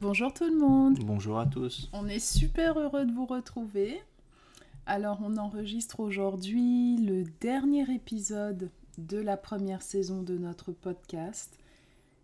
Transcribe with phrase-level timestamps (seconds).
[0.00, 0.98] Bonjour tout le monde.
[1.04, 1.90] Bonjour à tous.
[1.92, 4.00] On est super heureux de vous retrouver.
[4.86, 11.58] Alors on enregistre aujourd'hui le dernier épisode de la première saison de notre podcast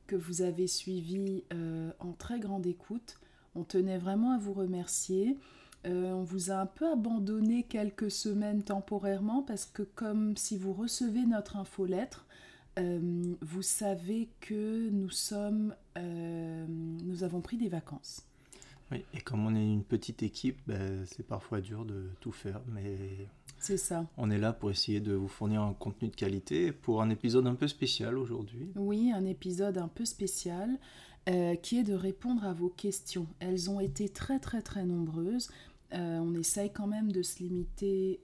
[0.06, 3.18] que vous avez suivi euh, en très grande écoute.
[3.54, 5.36] On tenait vraiment à vous remercier.
[5.84, 10.72] Euh, on vous a un peu abandonné quelques semaines temporairement parce que comme si vous
[10.72, 12.24] recevez notre infolettre,
[12.78, 18.22] euh, vous savez que nous sommes, euh, nous avons pris des vacances.
[18.92, 22.60] Oui, et comme on est une petite équipe, ben, c'est parfois dur de tout faire,
[22.68, 23.28] mais
[23.58, 24.06] c'est ça.
[24.16, 27.48] On est là pour essayer de vous fournir un contenu de qualité pour un épisode
[27.48, 28.70] un peu spécial aujourd'hui.
[28.76, 30.70] Oui, un épisode un peu spécial
[31.28, 33.26] euh, qui est de répondre à vos questions.
[33.40, 35.48] Elles ont été très très très nombreuses.
[35.92, 38.20] on essaye quand même de se limiter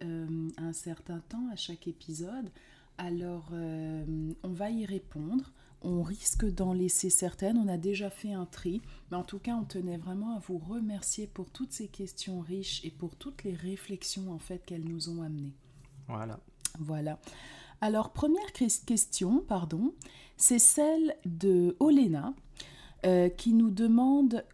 [0.56, 2.50] à un certain temps à chaque épisode.
[2.98, 4.04] Alors, euh,
[4.42, 5.52] on va y répondre.
[5.84, 7.58] On risque d'en laisser certaines.
[7.58, 8.82] On a déjà fait un tri.
[9.10, 12.84] Mais en tout cas, on tenait vraiment à vous remercier pour toutes ces questions riches
[12.84, 15.52] et pour toutes les réflexions en fait qu'elles nous ont amenées.
[16.08, 16.38] Voilà.
[16.78, 17.18] Voilà.
[17.80, 19.92] Alors, première question, pardon,
[20.36, 22.32] c'est celle de Olena
[23.04, 24.44] euh, qui nous demande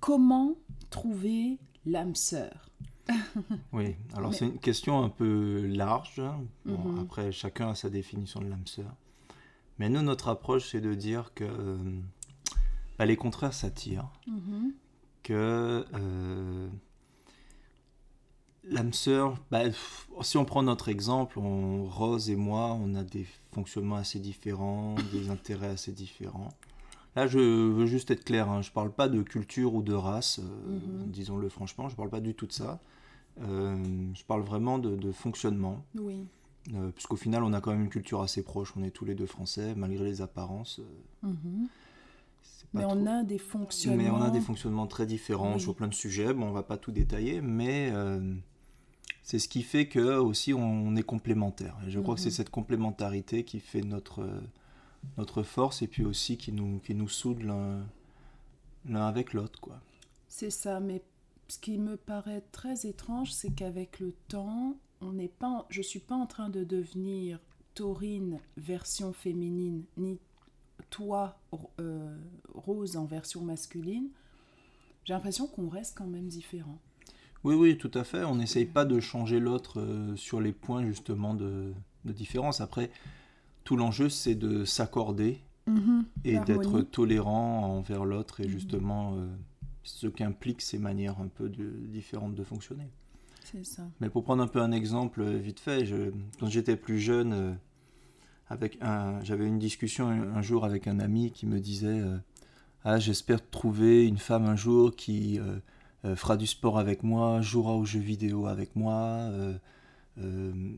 [0.00, 0.54] comment
[0.90, 2.68] trouver l'âme sœur.
[3.72, 6.18] oui, alors c'est une question un peu large.
[6.18, 6.44] Hein.
[6.64, 6.98] Mhm.
[7.00, 8.94] Après, chacun a sa définition de l'âme sœur.
[9.78, 11.76] Mais nous, notre approche, c'est de dire que euh,
[12.98, 14.10] bah, les contraires s'attirent.
[14.26, 14.72] Mhm.
[15.22, 16.68] Que euh,
[18.64, 19.62] l'âme sœur, bah,
[20.22, 25.30] si on prend notre exemple, Rose et moi, on a des fonctionnements assez différents, des
[25.30, 26.50] intérêts assez différents.
[27.16, 28.60] Là, je veux juste être clair, hein.
[28.60, 31.10] je ne parle pas de culture ou de race, euh, mhm.
[31.10, 32.78] disons-le franchement, je ne parle pas du tout de ça.
[33.42, 33.76] Euh,
[34.14, 35.84] je parle vraiment de, fonctionnement.
[35.94, 36.26] Oui.
[36.74, 38.72] Euh, puisqu'au final, on a quand même une culture assez proche.
[38.76, 40.80] On est tous les deux français, malgré les apparences.
[40.80, 41.68] Euh, mhm.
[42.74, 44.02] Mais on a des fonctionnements.
[44.02, 46.34] Mais on a des fonctionnements très différents sur plein de sujets.
[46.34, 47.92] Bon, on va pas tout détailler, mais
[49.22, 51.78] c'est ce qui fait que aussi on, est complémentaires.
[51.86, 52.34] Et je crois que c'est mhm.
[52.34, 54.28] cette complémentarité qui fait notre
[55.16, 59.80] notre force et puis aussi qui nous qui nous soude l'un avec l'autre, quoi.
[60.28, 61.02] C'est ça, mais
[61.48, 66.00] ce qui me paraît très étrange, c'est qu'avec le temps, on n'est pas, je suis
[66.00, 67.38] pas en train de devenir
[67.74, 70.18] Taurine version féminine, ni
[70.90, 71.38] toi
[71.80, 72.16] euh,
[72.54, 74.08] Rose en version masculine.
[75.04, 76.78] J'ai l'impression qu'on reste quand même différent.
[77.44, 78.24] Oui, oui, tout à fait.
[78.24, 81.72] On n'essaye pas de changer l'autre euh, sur les points justement de,
[82.04, 82.60] différence.
[82.60, 82.90] Après,
[83.64, 86.04] tout l'enjeu, c'est de s'accorder mm-hmm.
[86.24, 88.50] et d'être tolérant envers l'autre et mm-hmm.
[88.50, 89.26] justement euh,
[89.82, 92.88] ce qu'implique ces manières un peu différentes de fonctionner.
[93.62, 93.82] Ça.
[94.00, 97.32] Mais pour prendre un peu un exemple euh, vite fait, je, quand j'étais plus jeune,
[97.32, 97.52] euh,
[98.48, 102.18] avec un, j'avais une discussion un, jour avec un ami qui me disait euh,
[102.84, 105.40] Ah, j'espère trouver une femme un jour qui
[106.14, 109.30] fera du sport avec moi, jouera aux jeux vidéo avec moi,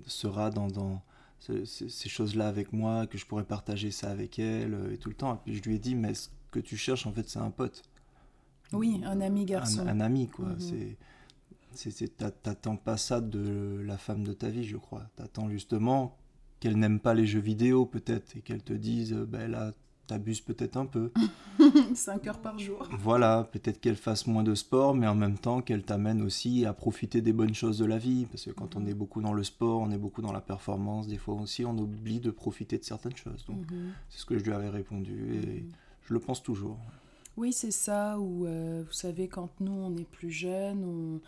[0.06, 1.03] sera dans,
[1.41, 5.35] ces choses-là avec moi, que je pourrais partager ça avec elle et tout le temps.
[5.35, 7.50] Et puis je lui ai dit Mais ce que tu cherches, en fait, c'est un
[7.50, 7.83] pote.
[8.73, 9.87] Oui, un ami garçon.
[9.87, 10.47] Un, ami, quoi.
[10.47, 10.61] Mhm.
[10.61, 10.97] C'est,
[12.43, 15.05] t'attends pas ça de la femme de ta vie, je crois.
[15.17, 16.17] T'attends justement
[16.61, 19.73] qu'elle n'aime pas les jeux vidéo, peut-être, et qu'elle te dise, euh, ben là,
[20.06, 21.12] t'abuses peut-être un peu.
[21.95, 22.89] 5 heures par jour.
[22.99, 26.73] Voilà, peut-être qu'elle fasse moins de sport, mais en même temps qu'elle t'amène aussi à
[26.73, 28.27] profiter des bonnes choses de la vie.
[28.27, 28.89] Parce que quand on mhm.
[28.89, 31.77] est beaucoup dans le sport, on est beaucoup dans la performance, des fois aussi, on
[31.79, 33.45] oublie de profiter de certaines choses.
[33.47, 33.93] Donc, mhm.
[34.09, 35.65] c'est ce que je lui avais répondu, et
[36.03, 36.79] je le pense toujours.
[37.37, 41.21] Oui, c'est ça, où euh, vous savez, quand nous, on est plus jeunes, on,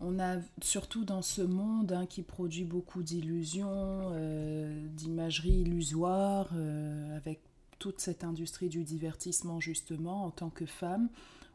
[0.00, 7.16] on a, surtout dans ce monde hein, qui produit beaucoup d'illusions, euh, d'imagerie illusoire, euh,
[7.16, 7.40] avec
[7.78, 11.08] toute cette industrie du divertissement, justement, en tant que femme,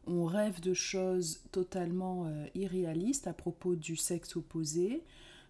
[0.08, 5.04] on rêve de choses totalement irréalistes à propos du sexe opposé,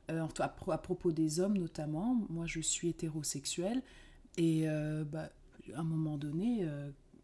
[0.09, 2.17] à, à, propos des hommes notamment.
[2.29, 3.81] Moi, je suis hétérosexuelle,
[4.37, 4.65] et
[5.11, 5.29] bah,
[5.73, 6.65] à un moment donné,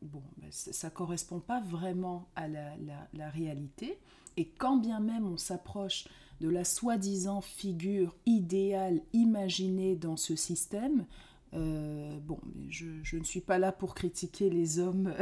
[0.01, 3.97] bon, ben, ça ne correspond pas vraiment à la, réalité.
[4.35, 6.07] Et quand bien même on s'approche
[6.41, 11.05] de la soi-disant figure idéale imaginée dans ce système,
[11.53, 12.39] euh, bon,
[12.69, 15.13] je, ne suis pas là pour critiquer les hommes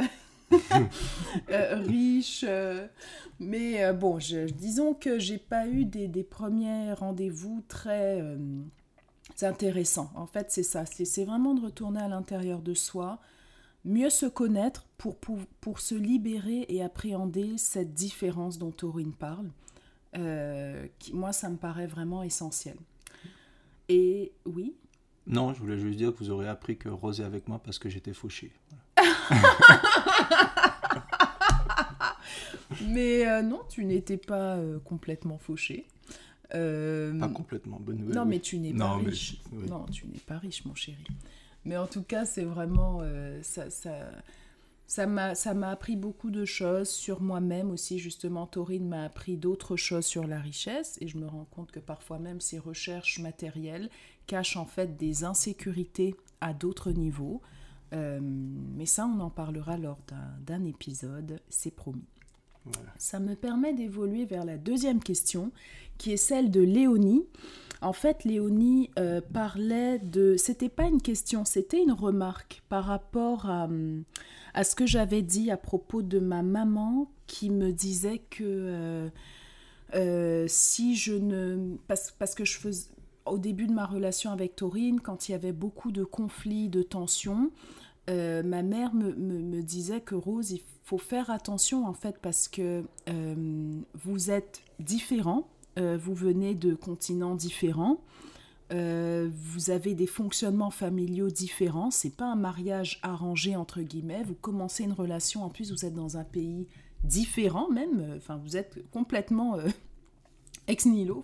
[1.50, 2.86] euh, riches, euh,
[3.40, 4.18] mais bon,
[4.54, 8.22] disons que j'ai pas eu des, des premiers rendez-vous très
[9.40, 10.10] intéressants.
[10.14, 13.18] En fait, c'est ça, c'est vraiment de retourner à l'intérieur de soi,
[13.86, 19.48] mieux se connaître pour, pour, se libérer et appréhender cette différence dont Taurine parle.
[20.16, 22.76] Euh, qui, moi, ça me paraît vraiment essentiel.
[23.88, 24.74] Et oui?
[25.26, 27.78] Non, je voulais juste dire que vous aurez appris que Rose est avec moi parce
[27.78, 28.52] que j'étais fauché.
[32.88, 35.86] Mais euh, non, tu n'étais pas euh, complètement fauché.
[36.54, 38.14] Euh, pas complètement, bonne nouvelle.
[38.14, 39.40] Non, mais tu n'es pas riche.
[39.52, 41.04] Non, tu n'es pas riche, mon chéri.
[41.66, 43.02] Mais en tout cas, c'est vraiment...
[43.42, 43.90] ça, ça,
[44.86, 47.98] ça m'a, ça m'a appris beaucoup de choses sur moi-même aussi.
[47.98, 50.96] Justement, Taurine m'a appris d'autres choses sur la richesse.
[51.00, 53.90] Et je me rends compte que parfois même ces recherches matérielles
[54.26, 57.42] cachent en fait des insécurités à d'autres niveaux.
[57.92, 59.98] mais ça, on en parlera lors
[60.40, 62.04] d'un, épisode, c'est promis.
[62.98, 65.52] Ça me permet d'évoluer vers la deuxième question,
[65.98, 67.24] qui est celle de Léonie.
[67.86, 70.34] En fait, Léonie euh, parlait de...
[70.36, 73.68] C'était pas une question, c'était une remarque par rapport à,
[74.54, 79.08] à ce que j'avais dit à propos de ma maman qui me disait que euh,
[79.94, 81.76] euh, si je ne...
[81.86, 82.88] Parce, parce que je faisais...
[83.24, 86.82] Au début de ma relation avec Taurine, quand il y avait beaucoup de conflits, de
[86.82, 87.52] tensions,
[88.08, 92.84] ma mère me, me, disait que Rose, il faut faire attention en fait parce que
[94.04, 95.48] vous êtes différents,
[95.78, 98.00] euh, vous venez de continents différents,
[98.72, 104.34] euh, vous avez des fonctionnements familiaux différents, c'est pas un mariage arrangé entre guillemets, vous
[104.34, 106.66] commencez une relation, en plus vous êtes dans un pays
[107.04, 109.56] différent même, enfin vous êtes complètement
[110.66, 111.22] ex nihilo,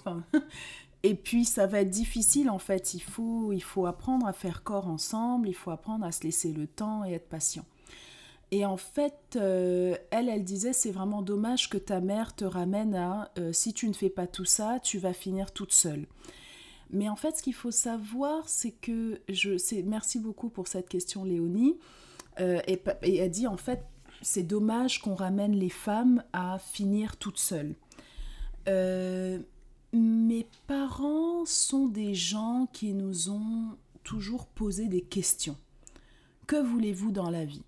[1.03, 4.63] et puis ça va être difficile en fait, il faut, il faut apprendre à faire
[4.63, 7.65] corps ensemble, il faut apprendre à se laisser le temps et être patient.
[8.53, 12.95] Et en fait, euh, elle, elle disait, c'est vraiment dommage que ta mère te ramène
[12.95, 16.07] à, euh, si tu ne fais pas tout ça, tu vas finir toute seule.
[16.91, 19.53] Mais en fait, ce qu'il faut savoir, c'est que, je,
[19.85, 21.79] merci beaucoup pour cette question, Léonie,
[22.41, 23.87] euh, et, et, elle dit, en fait,
[24.21, 27.75] c'est dommage qu'on ramène les femmes à finir toutes seules.
[29.95, 35.57] mes parents sont des gens qui nous ont toujours posé des questions.
[36.47, 37.63] Que voulez-vous dans la vie?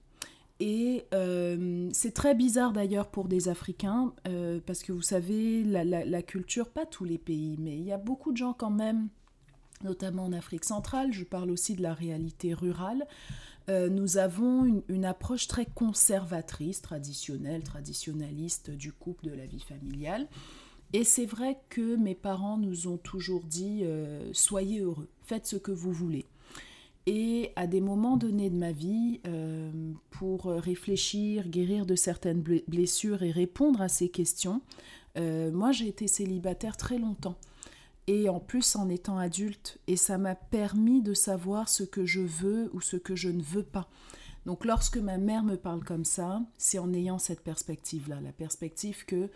[0.66, 6.22] Et euh, c'est très bizarre d'ailleurs pour des Africains, euh, parce que vous savez, la,
[6.22, 9.08] culture, pas tous les pays, mais il y a beaucoup de gens quand même,
[9.82, 13.06] notamment en Afrique centrale, je parle aussi de la réalité rurale,
[13.68, 19.60] euh, nous avons une, une, approche très conservatrice, traditionnelle, traditionnaliste du couple, de la vie
[19.60, 20.26] familiale.
[20.94, 23.84] Et c'est vrai que mes parents nous ont toujours dit,
[24.32, 26.24] soyez heureux, faites ce que vous voulez.
[27.06, 29.70] Et à des moments donnés de ma vie, euh,
[30.10, 34.62] pour réfléchir, guérir de certaines blessures et répondre à ces questions,
[35.18, 37.36] euh, moi j'ai été célibataire très longtemps.
[38.06, 42.20] Et en plus en étant adulte, et ça m'a permis de savoir ce que je
[42.20, 43.88] veux ou ce que je ne veux pas.
[44.46, 49.06] Donc lorsque ma mère me parle comme ça, c'est en ayant cette perspective-là, la perspective
[49.06, 49.30] que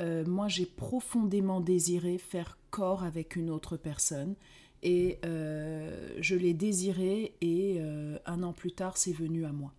[0.00, 4.34] euh, moi j'ai profondément désiré faire corps avec une autre personne
[4.86, 9.72] et euh, je l'ai désiré et euh, un an plus tard, c'est venu à moi.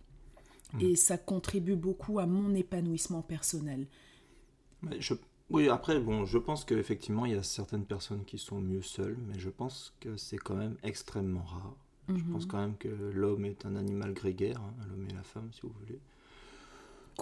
[0.74, 0.80] Hmm.
[0.82, 3.86] Et ça contribue beaucoup à mon épanouissement personnel.
[4.98, 5.14] Je,
[5.48, 9.16] oui, après, bon, je pense qu'effectivement, il y a certaines personnes qui sont mieux seules,
[9.26, 11.74] mais je pense que c'est quand même extrêmement rare.
[12.08, 12.32] Je mhm.
[12.32, 15.62] pense quand même que l'homme est un animal grégaire, hein, l'homme et la femme, si
[15.62, 15.98] vous voulez.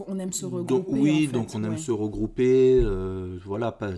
[0.09, 0.75] On aime se regrouper.
[0.75, 2.81] Donc, oui, donc on aime se regrouper.
[2.83, 3.93] Euh, voilà, pas,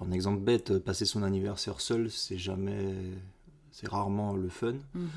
[0.00, 2.94] un exemple bête, passer son anniversaire seul, c'est jamais,
[3.70, 4.74] c'est rarement le fun.
[4.94, 5.10] Mhm.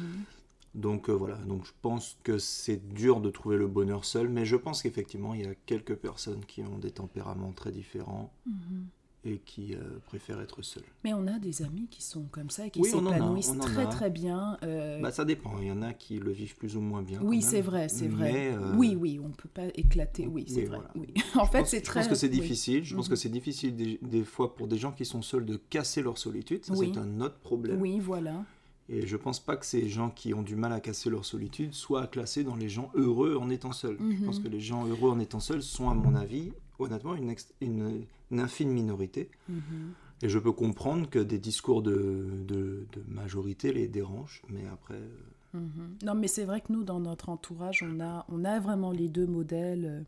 [0.74, 4.46] Donc euh, voilà, donc je pense que c'est dur de trouver le bonheur seul, mais
[4.46, 8.32] je pense qu'effectivement il y a quelques personnes qui ont des tempéraments très différents.
[8.46, 8.86] Mhm
[9.24, 10.84] et qui euh, préfèrent être seuls.
[11.04, 14.58] Mais on a des amis qui sont comme ça et qui s'épanouissent très très bien.
[14.64, 17.20] Euh, bah, ça dépend, il y en a qui le vivent plus ou moins bien.
[17.22, 18.54] Oui, c'est vrai, c'est vrai.
[18.54, 20.80] Euh, oui, oui, on ne peut pas éclater, oui, c'est vrai.
[20.96, 21.14] Oui.
[21.36, 22.02] en fait, c'est très...
[22.02, 23.18] Je pense que c'est difficile, je pense que mhm.
[23.18, 26.74] c'est difficile des, fois pour des gens qui sont seuls de casser leur solitude, ça
[26.76, 27.80] c'est un autre problème.
[27.80, 28.44] Oui, voilà.
[28.90, 31.74] Et je pense pas que ces gens qui ont du mal à casser leur solitude
[31.74, 33.98] soient classés dans les gens heureux en étant seuls.
[34.00, 34.44] Je pense mhm.
[34.44, 36.52] que les gens heureux en étant seuls sont, à mon avis,
[36.82, 39.30] honnêtement, une, une, une infime minorité.
[39.50, 39.94] Mhm.
[40.24, 44.96] Et je peux comprendre que des discours de, de, majorité les dérangent, mais après...
[44.96, 45.98] Euh, mhm.
[46.04, 49.10] Non, mais c'est vrai que nous, dans notre entourage, on a, on a vraiment les
[49.10, 49.86] deux modèles.
[49.86, 50.02] Euh,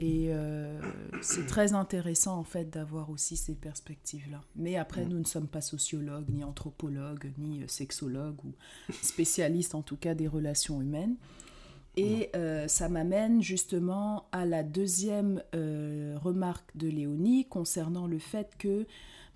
[0.00, 0.80] et euh,
[1.22, 4.40] c'est très intéressant, en fait, d'avoir aussi ces perspectives-là.
[4.56, 5.08] Mais après, mm.
[5.08, 8.52] nous ne sommes pas sociologues, ni anthropologues, ni sexologues, ou
[9.02, 11.16] spécialistes, en tout cas, des relations humaines.
[11.98, 18.52] Et euh, ça m'amène justement à la deuxième euh, remarque de Léonie concernant le fait
[18.56, 18.86] que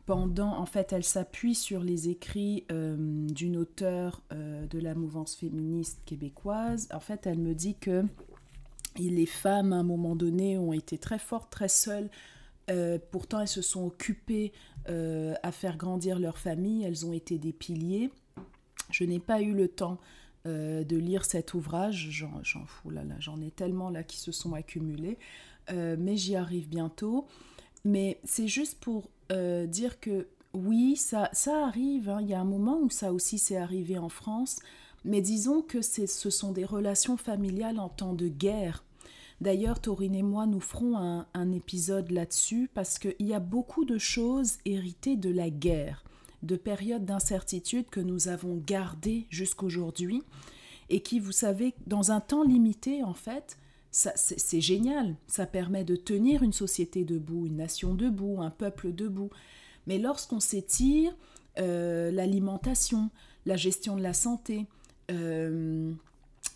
[0.07, 2.97] pendant, en fait, elle s'appuie sur les écrits euh,
[3.29, 6.89] d'une auteure de la mouvance féministe québécoise.
[6.93, 8.05] En fait, elle me dit que
[8.97, 12.11] les femmes, à un moment donné, ont été très fortes, très seules.
[13.11, 14.53] pourtant, elles se sont occupées
[14.87, 16.85] à faire grandir leur famille.
[16.85, 18.11] Elles ont été des piliers.
[18.91, 19.99] Je n'ai pas eu le temps
[20.47, 22.09] euh, de lire cet ouvrage.
[22.11, 22.41] J'en
[22.91, 25.19] là, j'en ai tellement là qui se sont accumulés.
[25.71, 27.27] mais j'y arrive bientôt.
[27.85, 32.11] Mais c'est juste pour dire que oui, ça, ça arrive.
[32.11, 32.21] Hein.
[32.21, 34.59] Il y a un moment où ça aussi s'est arrivé en France.
[35.05, 38.85] Mais disons que ce sont des relations familiales en temps de guerre.
[39.41, 43.99] D'ailleurs, Taurine et moi, nous ferons un épisode là-dessus parce qu'il y a beaucoup de
[43.99, 46.05] choses héritées de la guerre,
[46.43, 50.23] de périodes d'incertitude que nous avons gardées jusqu'aujourd'hui
[50.89, 53.57] et qui, vous savez, dans un temps limité, en fait,
[53.91, 55.17] c'est génial.
[55.27, 59.31] Ça permet de tenir une société debout, une nation debout, un peuple debout.
[59.87, 61.15] Mais lorsqu'on s'étire,
[61.59, 63.11] euh, l'alimentation,
[63.45, 64.67] la gestion de la santé,
[65.11, 65.93] euh,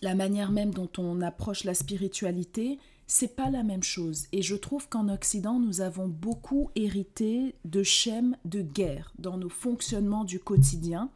[0.02, 4.26] la manière même dont on approche la spiritualité, c'est pas la même chose.
[4.32, 9.48] Et je trouve qu'en Occident, nous avons beaucoup hérité de schèmes de guerre dans nos
[9.48, 11.10] fonctionnements du quotidien.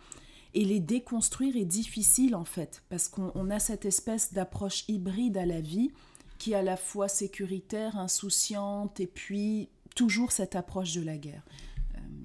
[0.54, 5.46] Et les déconstruire est difficile en fait, parce qu'on a cette espèce d'approche hybride à
[5.46, 5.90] la vie
[6.38, 11.42] qui est à la fois sécuritaire, insouciante, et puis toujours cette approche de la guerre.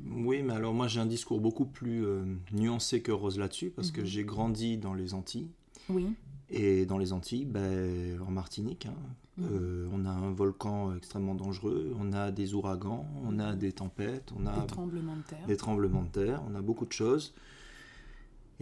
[0.10, 3.92] Oui, mais alors moi j'ai un discours beaucoup plus euh, nuancé que Rose là-dessus, parce
[3.92, 4.08] que mhm.
[4.08, 5.50] j'ai grandi dans les Antilles.
[5.90, 6.08] Oui.
[6.50, 8.96] Et dans les Antilles, ben, en Martinique, hein.
[9.42, 14.32] Euh, on a un volcan extrêmement dangereux, on a des ouragans, on a des tempêtes,
[14.40, 15.48] on a des tremblements de terre.
[15.48, 17.34] Des tremblements de terre, on a beaucoup de choses.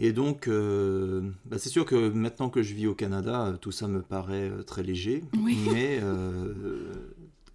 [0.00, 3.86] Et donc, euh, ben, c'est sûr que maintenant que je vis au Canada, tout ça
[3.86, 5.22] me paraît très léger.
[5.36, 5.56] Oui.
[5.72, 6.00] Mais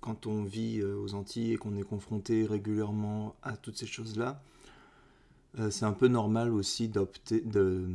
[0.01, 4.41] quand on vit euh, aux Antilles et qu'on est confronté régulièrement à toutes ces choses-là,
[5.59, 7.85] euh, c'est un peu normal aussi d'opter, de,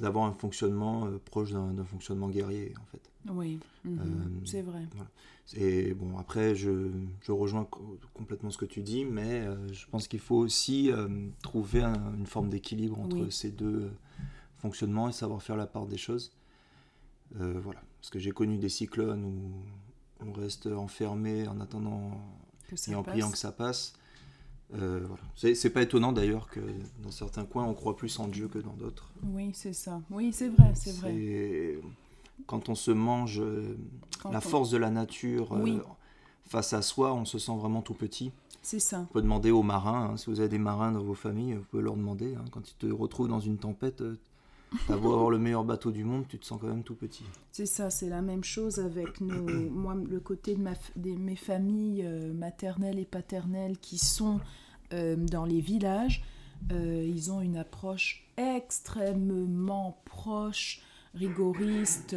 [0.00, 3.00] d'avoir un fonctionnement euh, proche d'un, fonctionnement guerrier, en fait.
[3.30, 4.42] Oui, mhm.
[4.44, 4.82] c'est vrai.
[5.54, 6.90] Et bon, après, je,
[7.22, 7.66] je, rejoins
[8.14, 10.90] complètement ce que tu dis, mais je pense qu'il faut aussi
[11.42, 13.90] trouver une forme d'équilibre entre ces deux
[14.58, 16.32] fonctionnements et savoir faire la part des choses.
[17.32, 19.52] voilà, parce que j'ai connu des cyclones où
[20.20, 22.12] on reste enfermé en attendant
[22.86, 23.94] et en priant que ça passe.
[24.74, 25.54] Euh, voilà.
[25.54, 26.60] C'est pas étonnant d'ailleurs que
[27.02, 29.10] dans certains coins on croit plus en Dieu que dans d'autres.
[29.22, 30.00] Oui, c'est ça.
[30.10, 31.78] Oui, c'est vrai, c'est vrai.
[32.46, 33.76] Quand on se mange euh,
[34.30, 35.78] la force de la nature euh,
[36.46, 38.30] face à soi, on se sent vraiment tout petit.
[38.62, 39.00] C'est ça.
[39.00, 41.64] On peut demander aux marins, hein, si vous avez des marins dans vos familles, vous
[41.70, 42.34] pouvez leur demander.
[42.34, 44.02] Hein, quand ils te retrouvent dans une tempête,
[44.86, 47.24] T'as beau avoir le meilleur bateau du monde, tu te sens quand même tout petit.
[47.52, 52.04] C'est ça, c'est la même chose avec nos, moi, le côté de, ma, mes familles
[52.04, 54.40] euh, maternelles et paternelles qui sont
[54.92, 56.22] euh, dans les villages.
[56.72, 60.82] Euh, ils ont une approche extrêmement proche,
[61.14, 62.16] rigoriste.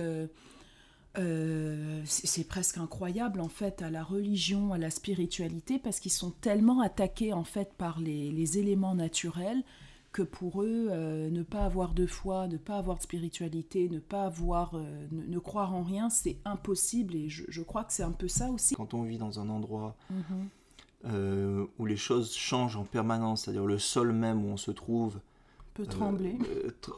[2.06, 6.82] c'est presque incroyable en fait à la religion, à la spiritualité, parce qu'ils sont tellement
[6.82, 9.64] attaqués en fait par les, les éléments naturels
[10.12, 14.00] que pour eux, euh, ne pas avoir de foi, ne pas avoir de spiritualité, ne
[14.00, 17.16] pas avoir, euh, ne, croire en rien, c'est impossible.
[17.16, 18.76] Et je, crois que c'est un peu ça aussi.
[18.76, 20.48] Quand on vit dans un endroit mhm.
[21.06, 25.20] euh, où les choses changent en permanence, c'est-à-dire le sol même où on se trouve
[25.74, 26.38] peut trembler,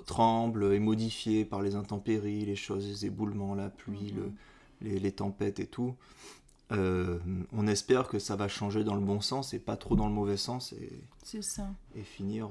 [0.07, 4.33] tremble, est modifié par les intempéries, les choses, les éboulements, la pluie, mhm.
[4.81, 5.93] le, les, tempêtes et tout.
[6.71, 10.13] On espère que ça va changer dans le bon sens et pas trop dans le
[10.13, 11.03] mauvais sens et,
[11.41, 11.69] ça.
[11.95, 12.49] et finir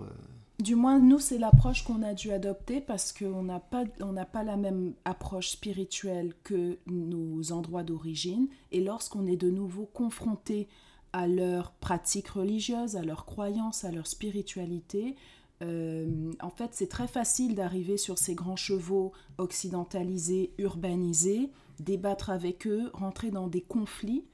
[0.62, 4.44] du moins, nous, c'est l'approche qu'on a dû adopter parce qu'on n'a pas, on pas
[4.44, 8.46] la même approche spirituelle que nos endroits d'origine.
[8.70, 10.68] Et lorsqu'on est de nouveau confronté
[11.12, 15.16] à leurs pratiques religieuses, à leurs croyances, à leur spiritualité,
[15.62, 21.50] euh, en fait, c'est très facile d'arriver sur ces grands chevaux occidentalisés, urbanisés,
[21.82, 24.24] débattre avec eux, rentrer dans des conflits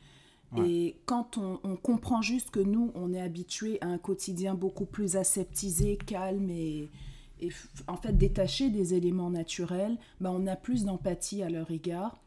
[0.56, 5.16] et quand on, comprend juste que nous, on est habitué à un quotidien beaucoup plus
[5.16, 6.88] aseptisé, calme et,
[7.86, 12.18] en fait détaché des éléments naturels, ben on a plus d'empathie à leur égard.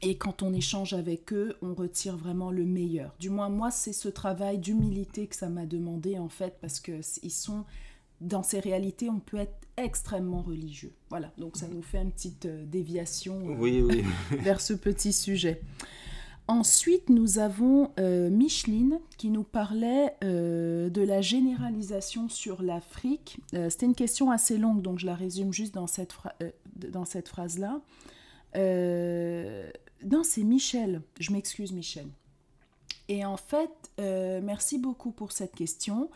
[0.00, 3.12] Et quand on échange avec eux, on retire vraiment le meilleur.
[3.18, 7.00] Du moins, moi, c'est ce travail d'humilité que ça m'a demandé, en fait, parce que
[7.24, 7.64] ils sont
[8.20, 10.92] dans ces réalités, on peut être extrêmement religieux.
[11.10, 15.62] Voilà, donc ça nous fait une petite euh, déviation euh, vers ce petit sujet.
[16.48, 23.38] Ensuite, nous avons euh, Micheline qui nous parlait euh, de la généralisation sur l'Afrique.
[23.52, 26.14] Euh, c'était une question assez longue, donc je la résume juste dans cette,
[26.74, 27.82] dans cette phrase-là.
[28.54, 31.02] non, c'est Michel.
[31.20, 32.06] Je m'excuse, Michel.
[33.08, 36.08] Et en fait, merci beaucoup pour cette question.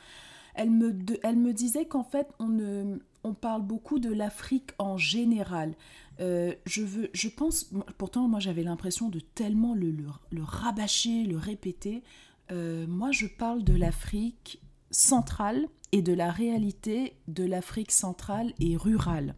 [0.54, 5.74] Elle me, disait qu'en fait, on, parle beaucoup de l'Afrique en général.
[6.20, 9.94] Euh, je, veux, je pense, pourtant moi j'avais l'impression de tellement le,
[10.30, 12.02] le, rabâcher, le répéter.
[12.50, 18.76] Euh, moi je parle de l'Afrique centrale et de la réalité de l'Afrique centrale et
[18.76, 19.34] rurale.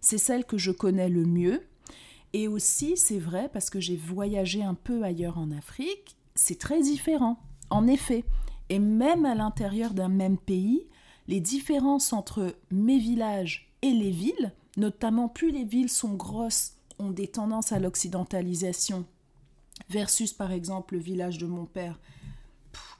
[0.00, 1.62] C'est celle que je connais le mieux.
[2.32, 6.80] Et aussi, c'est vrai, parce que j'ai voyagé un peu ailleurs en Afrique, c'est très
[6.80, 8.24] différent, en effet.
[8.70, 10.86] Et même à l'intérieur d'un même pays,
[11.26, 17.10] les différences entre mes villages et les villes, notamment plus les villes sont grosses, ont
[17.10, 19.04] des tendances à l'occidentalisation,
[19.88, 21.98] versus par exemple le village de mon père,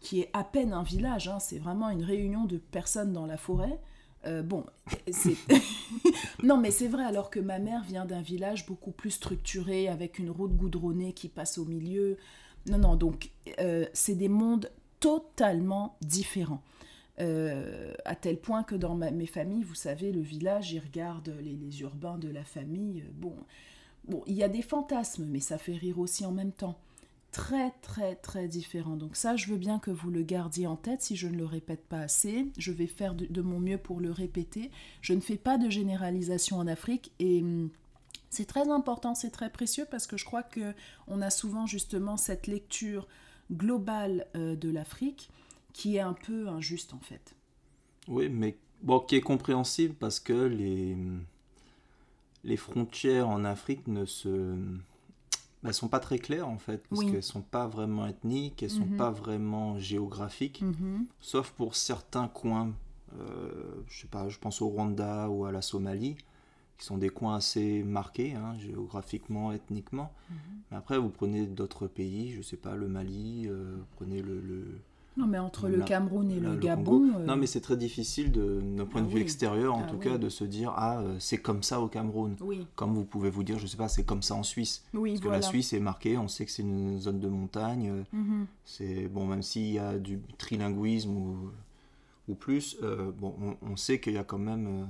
[0.01, 3.37] qui est à peine un village, hein, c'est vraiment une réunion de personnes dans la
[3.37, 3.79] forêt.
[4.27, 4.67] Euh, bon,
[6.43, 10.19] non mais c'est vrai alors que ma mère vient d'un village beaucoup plus structuré avec
[10.19, 12.19] une route goudronnée qui passe au milieu.
[12.67, 16.63] Non non donc euh, c'est des mondes totalement différents.
[17.21, 21.81] Euh, à tel point que dans mes familles, vous savez, le village, ils regardent les,
[21.81, 23.05] urbains de la famille.
[23.15, 23.35] Bon,
[24.09, 26.79] bon, il y a des fantasmes, mais ça fait rire aussi en même temps
[27.31, 28.97] très très très différent.
[28.97, 31.45] Donc ça, je veux bien que vous le gardiez en tête si je ne le
[31.45, 32.51] répète pas assez.
[32.59, 34.71] Je vais faire de, mon mieux pour le répéter.
[35.01, 37.71] Je ne fais pas de généralisation en Afrique et hum,
[38.31, 40.75] c'est très important, c'est très précieux parce que je crois que
[41.07, 43.07] on a souvent justement cette lecture
[43.51, 45.31] globale euh, de l'Afrique
[45.73, 47.35] qui est un peu injuste en fait.
[48.09, 50.97] Oui, mais bon, qui est compréhensible parce que les
[52.43, 54.57] les frontières en Afrique ne se
[55.63, 58.71] elles bah, sont pas très claires en fait, parce qu'elles sont pas vraiment ethniques, elles
[58.71, 58.97] sont mhm.
[58.97, 61.07] pas vraiment géographiques, mhm.
[61.21, 62.73] sauf pour certains coins.
[63.19, 66.17] Euh, je sais pas, je pense au Rwanda ou à la Somalie,
[66.81, 70.13] qui sont des coins assez marqués hein, géographiquement, ethniquement.
[70.31, 70.37] Mhm.
[70.71, 74.65] Mais après, vous prenez d'autres pays, je sais pas, le Mali, euh, vous prenez le
[75.17, 77.13] non, mais entre le Cameroun et le, Gabon.
[77.17, 79.99] Euh, non, mais c'est très difficile, d'un point de ah vue extérieur en ah tout
[79.99, 82.37] cas, de se dire Ah, euh, c'est comme ça au Cameroun.
[82.41, 82.67] Oui.
[82.77, 84.85] Comme vous pouvez vous dire, je sais pas, c'est comme ça en Suisse.
[84.95, 88.05] Oui, Parce que la Suisse est marquée, on sait que c'est une zone de montagne.
[88.13, 88.47] Mhm.
[88.65, 91.51] C'est bon, même s'il y a du trilinguisme ou,
[92.29, 92.79] ou plus,
[93.19, 94.87] bon, on, sait qu'il y a quand même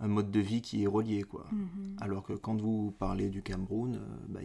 [0.00, 1.22] un mode de vie qui est relié.
[1.22, 1.46] quoi.
[1.52, 1.96] Mhm.
[2.00, 4.40] Alors que quand vous parlez du Cameroun, bah,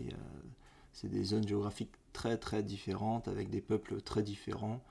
[0.94, 4.82] c'est des zones géographiques très très différentes, avec des peuples très différents.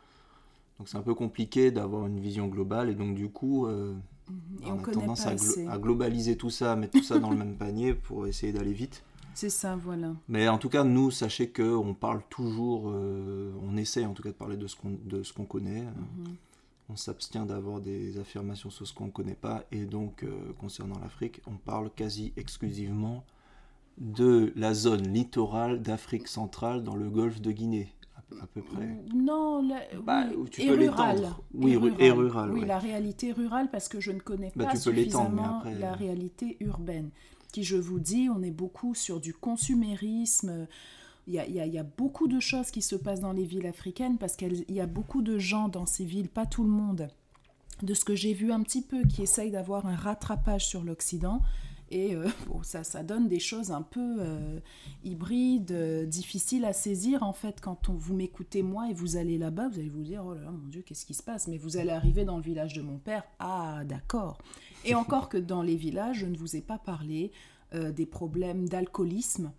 [0.79, 3.95] Donc c'est un peu compliqué d'avoir une vision globale et donc du coup, euh,
[4.31, 4.39] mhm.
[4.65, 5.35] on, a tendance à,
[5.79, 9.03] globaliser tout ça, mettre tout ça dans le même panier pour essayer d'aller vite.
[9.35, 10.15] C'est ça, voilà.
[10.29, 14.23] Mais en tout cas, nous, sachez que on parle toujours, euh, on essaie en tout
[14.23, 15.83] cas de parler de ce qu'on de ce qu'on connaît.
[15.83, 16.37] Mhm.
[16.91, 20.99] On s'abstient d'avoir des affirmations sur ce qu'on ne connaît pas et donc euh, concernant
[20.99, 23.25] l'Afrique, on parle quasi exclusivement
[23.99, 27.93] de la zone littorale d'Afrique centrale dans le golfe de Guinée
[28.43, 29.69] à peu près Non,
[30.05, 31.43] bah, tu peux l'étendre.
[31.55, 32.51] Oui, et rural.
[32.53, 36.57] oui, la réalité rurale, parce que je ne connais bah, pas suffisamment la euh, réalité
[36.61, 37.11] urbaine.
[37.53, 40.69] Qui, je vous dis, on est beaucoup sur du consumérisme.
[41.33, 44.65] Il y, a, beaucoup de choses qui se passent dans les villes africaines parce qu'il
[44.69, 47.09] y a beaucoup de gens dans ces villes, pas tout le monde,
[47.83, 51.41] de ce que j'ai vu un petit peu, qui essayent d'avoir un rattrapage sur l'Occident
[51.91, 52.29] et euh,
[52.63, 54.61] ça, ça donne des choses un peu euh,
[55.05, 59.39] hybrides, euh, difficiles à saisir en fait quand on, vous m'écoutez moi et vous allez
[59.39, 61.49] là-bas, vous allez vous dire oh là là mon Dieu qu'est-ce qui se passe?
[61.49, 64.39] Mais vous allez arriver dans le village de mon père, ah d'accord.
[64.85, 67.33] Et encore que dans les villages, je ne vous ai pas parlé
[67.73, 69.53] des problèmes d'alcoolisme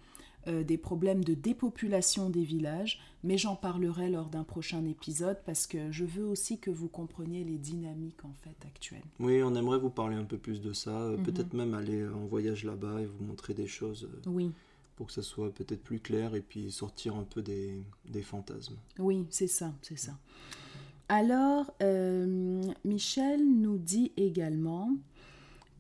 [0.48, 5.68] euh, des problèmes de dépopulation des villages, mais j'en parlerai lors d'un prochain épisode parce
[5.68, 9.04] que je veux aussi que vous compreniez les dynamiques en fait actuelles.
[9.20, 11.24] Oui, on aimerait vous parler un peu plus de ça, euh, mhm.
[11.24, 14.10] peut-être même aller en voyage là-bas et vous montrer des choses.
[14.12, 14.52] Euh, oui.
[14.96, 18.78] Pour que ça soit peut-être plus clair et puis sortir un peu des, des fantasmes.
[18.98, 20.18] Oui, c'est ça, c'est ça.
[21.08, 21.72] Alors,
[22.84, 24.96] Michel nous dit également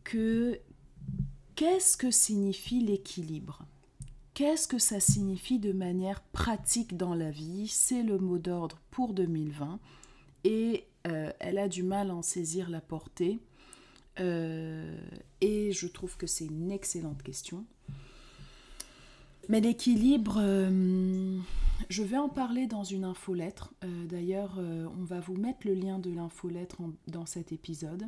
[0.03, 0.59] que
[1.55, 3.65] qu'est-ce que signifie l'équilibre?
[4.41, 7.67] Qu'est-ce que ça signifie de manière pratique dans la vie?
[7.67, 9.79] C'est le mot d'ordre pour 2020
[10.45, 13.39] et euh, elle a du mal à en saisir la portée.
[14.19, 14.99] Euh,
[15.41, 17.65] et je trouve que c'est une excellente question.
[19.47, 21.37] Mais l'équilibre, euh,
[21.89, 23.71] je vais en parler dans une infolettre.
[24.09, 28.07] D'ailleurs, on va vous mettre le lien de l'infolettre dans cet épisode.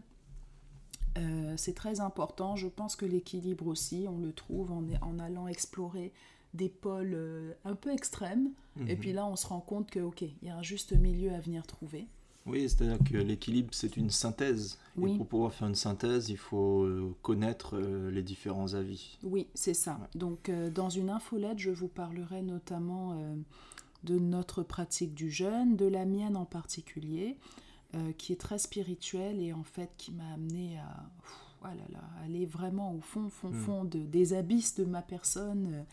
[1.18, 2.56] Euh, c'est très important.
[2.56, 6.12] Je pense que l'équilibre aussi, on le trouve en, en allant explorer
[6.54, 8.52] des pôles euh, un peu extrêmes.
[8.88, 9.00] Et mhm.
[9.00, 11.40] puis là, on se rend compte que, ok, il y a un juste milieu à
[11.40, 12.08] venir trouver.
[12.46, 14.78] Oui, c'est-à-dire que l'équilibre, c'est une synthèse.
[15.02, 19.18] Et pour pouvoir faire une synthèse, il faut euh, connaître les différents avis.
[19.24, 19.98] Oui, c'est ça.
[20.14, 23.16] Donc, dans une infolette, je vous parlerai notamment
[24.04, 27.38] de notre pratique du jeûne, de la mienne en particulier,
[27.96, 31.10] euh, qui est très spirituel et en fait qui m'a amené à
[31.62, 33.54] voilà, oh aller vraiment au fond, fond, hmm.
[33.54, 35.84] fond de, des abysses de ma personne euh,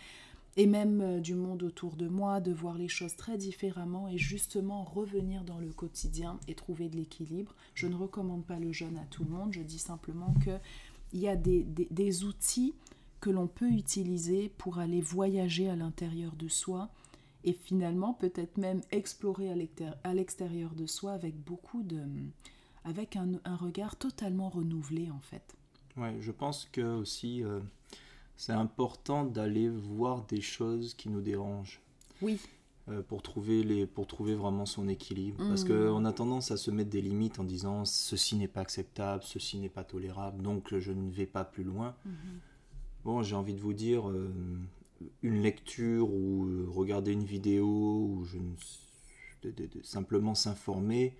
[0.56, 4.18] et même euh, du monde autour de moi, de voir les choses très différemment et
[4.18, 7.54] justement revenir dans le quotidien et trouver de l'équilibre.
[7.74, 11.28] Je ne recommande pas le jeûne à tout le monde, je dis simplement qu'il y
[11.28, 12.74] a des, des, des outils
[13.20, 16.88] que l'on peut utiliser pour aller voyager à l'intérieur de soi
[17.44, 19.50] et finalement peut-être même explorer
[20.05, 22.03] à l'extérieur de soi avec beaucoup de
[22.85, 25.55] avec un, regard totalement renouvelé en fait.
[25.96, 27.61] Ouais, je pense que aussi euh,
[28.37, 31.81] c'est important d'aller voir des choses qui nous dérangent.
[32.22, 32.38] Oui.
[32.88, 35.37] Euh, pour, trouver les, pour trouver vraiment son équilibre.
[35.37, 38.62] Parce Parce qu'on a tendance à se mettre des limites en disant ceci n'est pas
[38.62, 41.94] acceptable, ceci n'est pas tolérable, donc je ne vais pas plus loin.
[42.05, 42.12] Mhm.
[43.05, 44.33] Bon, j'ai envie de vous dire, euh,
[45.22, 48.38] une lecture ou euh, regarder une vidéo ou je
[49.82, 51.16] simplement s'informer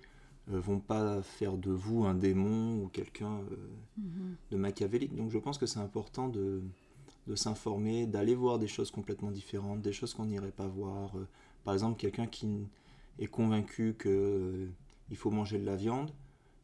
[0.47, 3.39] vont pas faire de vous un démon ou quelqu'un
[3.97, 4.35] mhm.
[4.51, 5.15] de machiavélique.
[5.15, 6.61] Donc je pense que c'est important de,
[7.27, 11.11] de s'informer, d'aller voir des choses complètement différentes, des choses qu'on n'irait pas voir.
[11.63, 12.67] Par exemple, quelqu'un qui
[13.19, 14.69] est convaincu qu'il euh,
[15.13, 16.11] faut manger de la viande,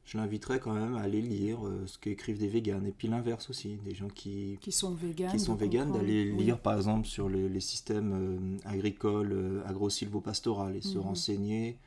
[0.07, 2.87] je l'inviterais quand même à aller lire euh, ce qu'écrivent des véganes.
[2.87, 5.31] Et puis l'inverse aussi, des gens qui, qui sont véganes.
[5.31, 10.97] Qui sont véganes, d'aller lire par exemple sur les, systèmes euh, agricoles, agro-silvopastoral et se
[10.97, 11.03] mhm.
[11.03, 11.77] renseigner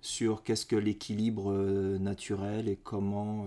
[0.00, 1.52] sur qu'est-ce que l'équilibre
[1.98, 3.46] naturel et comment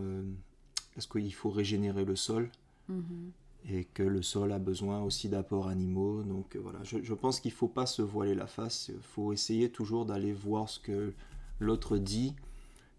[0.97, 2.49] est-ce qu'il faut régénérer le sol.
[2.89, 3.31] Mhm
[3.67, 6.23] et que le sol a besoin aussi d'apports animaux.
[6.23, 9.33] Donc euh, voilà, je, pense qu'il ne faut pas se voiler la face, il faut
[9.33, 11.13] essayer toujours d'aller voir ce que
[11.59, 12.35] l'autre dit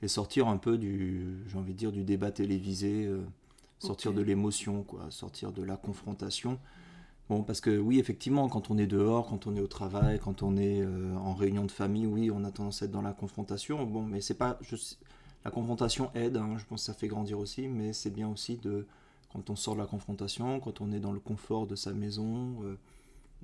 [0.02, 3.20] et sortir un peu du, j'ai envie de dire, du débat télévisé, euh,
[3.78, 6.58] sortir de l'émotion, quoi, sortir de la confrontation.
[7.28, 10.42] Bon, parce que oui, effectivement, quand on est dehors, quand on est au travail, quand
[10.42, 13.12] on est euh, en réunion de famille, oui, on a tendance à être dans la
[13.12, 13.84] confrontation.
[13.84, 14.74] Bon, mais c'est pas, je,
[15.44, 18.56] la confrontation aide, hein, je pense que ça fait grandir aussi, mais c'est bien aussi
[18.56, 18.86] de
[19.32, 22.56] quand on sort de la confrontation, quand on est dans le confort de sa maison,
[22.64, 22.76] euh,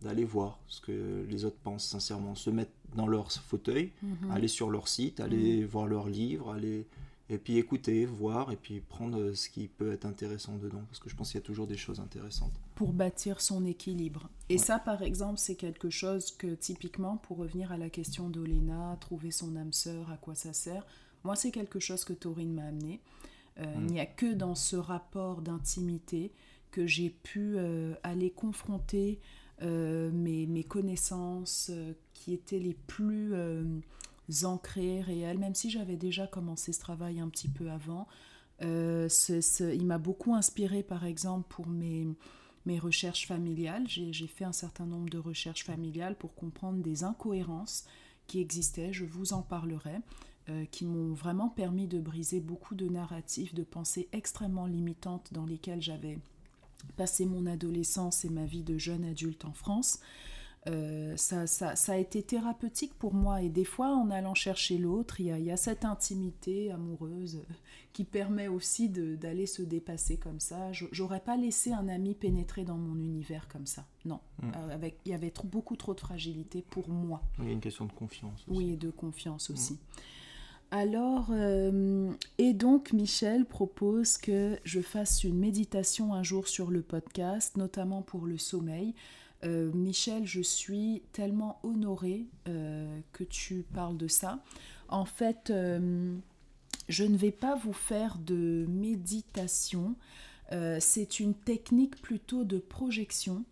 [0.03, 4.31] d'aller voir ce que les autres pensent sincèrement, se mettre dans leur fauteuil, mhm.
[4.31, 5.67] aller sur leur site, aller mhm.
[5.67, 6.87] voir leurs livres, aller
[7.29, 11.11] et puis écouter, voir et puis prendre ce qui peut être intéressant dedans parce que
[11.11, 12.53] je pense qu'il y a toujours des choses intéressantes.
[12.77, 14.29] Pour bâtir son équilibre.
[14.49, 18.97] Et ça par exemple, c'est quelque chose que typiquement pour revenir à la question d'Olena,
[19.01, 20.87] trouver son âme sœur, à quoi ça sert,
[21.25, 23.01] moi c'est quelque chose que Taurine m'a amené.
[23.59, 23.87] Euh, il mm.
[23.87, 26.33] n'y a que dans ce rapport d'intimité
[26.71, 31.71] que j'ai pu euh, aller confronter euh, mes, mes, connaissances
[32.14, 33.33] qui étaient les plus
[34.45, 38.07] ancrées, réelles, même si j'avais déjà commencé ce travail un petit peu avant.
[38.61, 42.07] il m'a beaucoup inspiré, par exemple, pour mes,
[42.66, 43.85] mes recherches familiales.
[43.88, 47.85] J'ai fait un certain nombre de recherches familiales pour comprendre des incohérences
[48.27, 48.92] qui existaient.
[48.92, 50.01] Je vous en parlerai.
[50.49, 55.45] Euh, qui m'ont vraiment permis de briser beaucoup de narratifs, de pensées extrêmement limitantes dans
[55.45, 56.21] lesquelles j'avais
[56.96, 60.01] passé mon adolescence et ma vie de jeune adulte en France.
[60.68, 64.79] Euh, ça, ça, ça, a été thérapeutique pour moi et des fois en allant chercher
[64.79, 67.44] l'autre, il, y a, cette intimité amoureuse
[67.92, 70.72] qui permet aussi d'aller se dépasser comme ça.
[70.72, 74.18] J'aurais pas laissé un ami pénétrer dans mon univers comme ça, non.
[74.42, 74.51] Mm.
[74.57, 77.22] Euh, avec, il y avait beaucoup trop de fragilité pour moi.
[77.38, 78.44] Il y a une question de confiance.
[78.49, 78.59] Aussi.
[78.59, 79.75] Oui, et de confiance aussi.
[79.75, 79.79] Mm.
[80.73, 86.83] Alors, euh, et donc Michel propose que je fasse une méditation un jour sur le
[86.83, 88.95] podcast, notamment pour le sommeil.
[89.45, 94.43] Euh, Michel, je suis tellement honorée euh, que tu parles de ça.
[94.89, 95.53] En fait,
[96.89, 99.97] je ne vais pas vous faire de méditation.
[100.79, 103.45] C'est une technique plutôt de projection.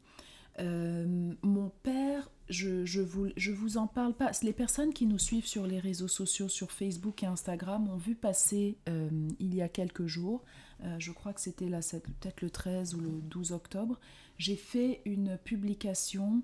[0.61, 4.31] mon père je, vous en parle pas.
[4.43, 8.15] Les personnes qui nous suivent sur les réseaux sociaux, sur Facebook et Instagram, ont vu
[8.15, 10.45] passer euh, il y a quelques jours,
[10.83, 13.99] euh, je crois que c'était peut-être le 13 ou le 12 octobre,
[14.37, 16.43] j'ai fait une publication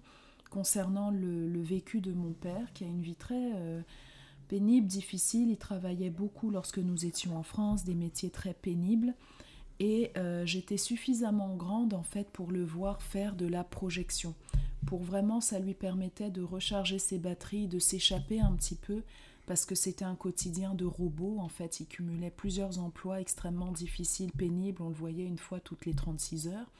[0.49, 3.83] concernant le, vécu de mon père, qui a une vie très euh,
[4.49, 5.51] pénible, difficile.
[5.51, 9.15] Il travaillait beaucoup lorsque nous étions en France, des métiers très pénibles.
[9.83, 10.13] Et
[10.45, 14.35] j'étais suffisamment grande en fait pour le voir faire de la projection
[14.87, 19.03] pour vraiment ça lui permettait de recharger ses batteries, de s'échapper un petit peu
[19.47, 24.31] parce que c'était un quotidien de robot en fait, il cumulait plusieurs emplois extrêmement difficiles,
[24.33, 26.71] pénibles, on le voyait une fois toutes les 36 heures.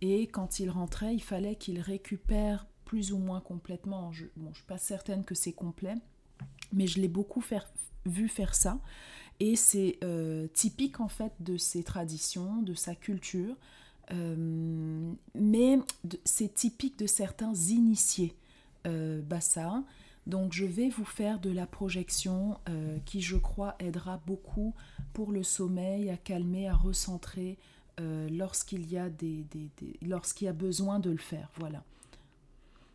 [0.00, 4.12] Et quand il rentrait, il fallait qu'il récupère plus ou moins complètement.
[4.12, 5.94] Je ne suis pas certaine que c'est complet,
[6.72, 7.44] mais je l'ai beaucoup
[8.06, 8.80] vu faire ça.
[9.38, 13.56] Et c'est euh, typique en fait de ses traditions, de sa culture.
[14.12, 15.78] Euh, mais
[16.24, 18.34] c'est typique de certains initiés
[18.86, 19.82] euh, Bassa.
[20.26, 24.74] Donc je vais vous faire de la projection euh, qui je crois aidera beaucoup
[25.12, 27.58] pour le sommeil, à calmer, à recentrer
[28.30, 29.44] lorsqu'il y, a des,
[30.00, 31.50] lorsqu'il y a besoin de le faire.
[31.56, 31.84] Voilà.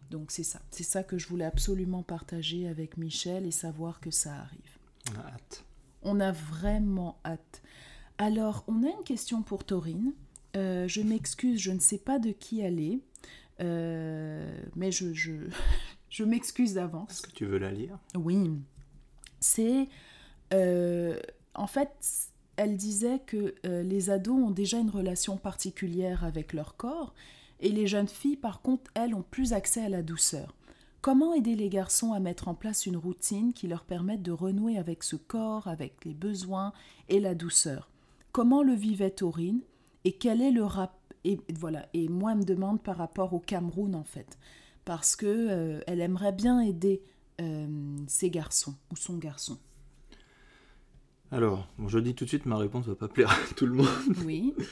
[0.10, 0.60] Donc c'est ça.
[0.72, 4.80] C'est ça que je voulais absolument partager avec Michel et savoir que ça arrive.
[5.12, 5.66] On a hâte.
[6.02, 7.62] On a vraiment hâte.
[8.18, 10.12] Alors on a une question pour Taurine.
[10.56, 13.00] Euh, je m'excuse, je ne sais pas de qui elle est,
[13.62, 15.34] euh, mais je, je,
[16.10, 17.12] je m'excuse d'avance.
[17.12, 17.98] Est-ce que tu veux la lire?
[18.16, 18.52] Oui.
[19.40, 19.88] C'est.
[20.54, 21.20] euh,
[21.54, 21.90] en fait,
[22.58, 27.14] elle disait que les ados ont déjà une relation particulière avec leur corps,
[27.62, 30.54] et les jeunes filles, par contre, elles, ont plus accès à la douceur.
[31.02, 34.78] Comment aider les garçons à mettre en place une routine qui leur permette de renouer
[34.78, 36.74] avec ce corps, avec les besoins
[37.10, 37.90] et la douceur?
[38.32, 39.62] Comment le vivait Taurine?
[40.06, 43.40] Et quel est le rap et voilà et moi elle me demande par rapport au
[43.40, 44.38] Cameroun en fait
[44.86, 47.02] parce que euh, elle aimerait bien aider
[47.42, 49.58] euh, ses garçons ou son garçon.
[51.32, 53.74] Alors, bon, je dis tout de suite, ma réponse va pas plaire à tout le
[53.74, 53.88] monde.
[54.24, 54.54] Oui.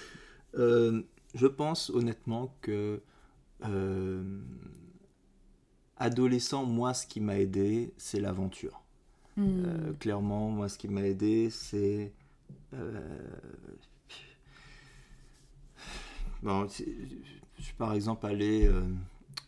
[0.59, 1.01] Euh,
[1.33, 3.01] je pense honnêtement que
[3.65, 4.39] euh,
[5.97, 8.83] adolescent, moi, ce qui m'a aidé, c'est l'aventure.
[9.35, 9.63] Hmm.
[9.65, 12.13] Euh, clairement, moi, ce qui m'a aidé, c'est.
[16.43, 18.83] Bon, je suis par exemple allé euh,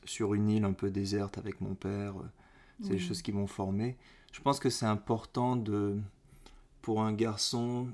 [0.05, 2.17] sur une île un peu déserte avec mon père.
[2.17, 2.23] euh,
[2.81, 3.97] C'est des choses qui m'ont formé.
[4.31, 5.97] Je pense que c'est important de,
[6.81, 7.87] pour un garçon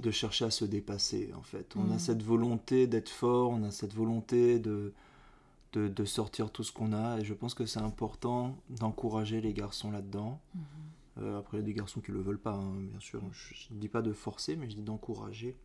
[0.00, 1.74] de chercher à se dépasser, en fait.
[1.76, 1.98] On a Mhm.
[1.98, 4.92] cette volonté d'être fort, on a cette volonté de,
[5.74, 9.52] de, de sortir tout ce qu'on a, et je pense que c'est important d'encourager les
[9.54, 10.40] garçons là-dedans.
[10.54, 10.62] Mhm.
[11.18, 13.22] Euh, après, il y a des garçons qui le veulent pas, hein, bien sûr.
[13.32, 15.56] Je ne dis pas de forcer, mais je dis d'encourager.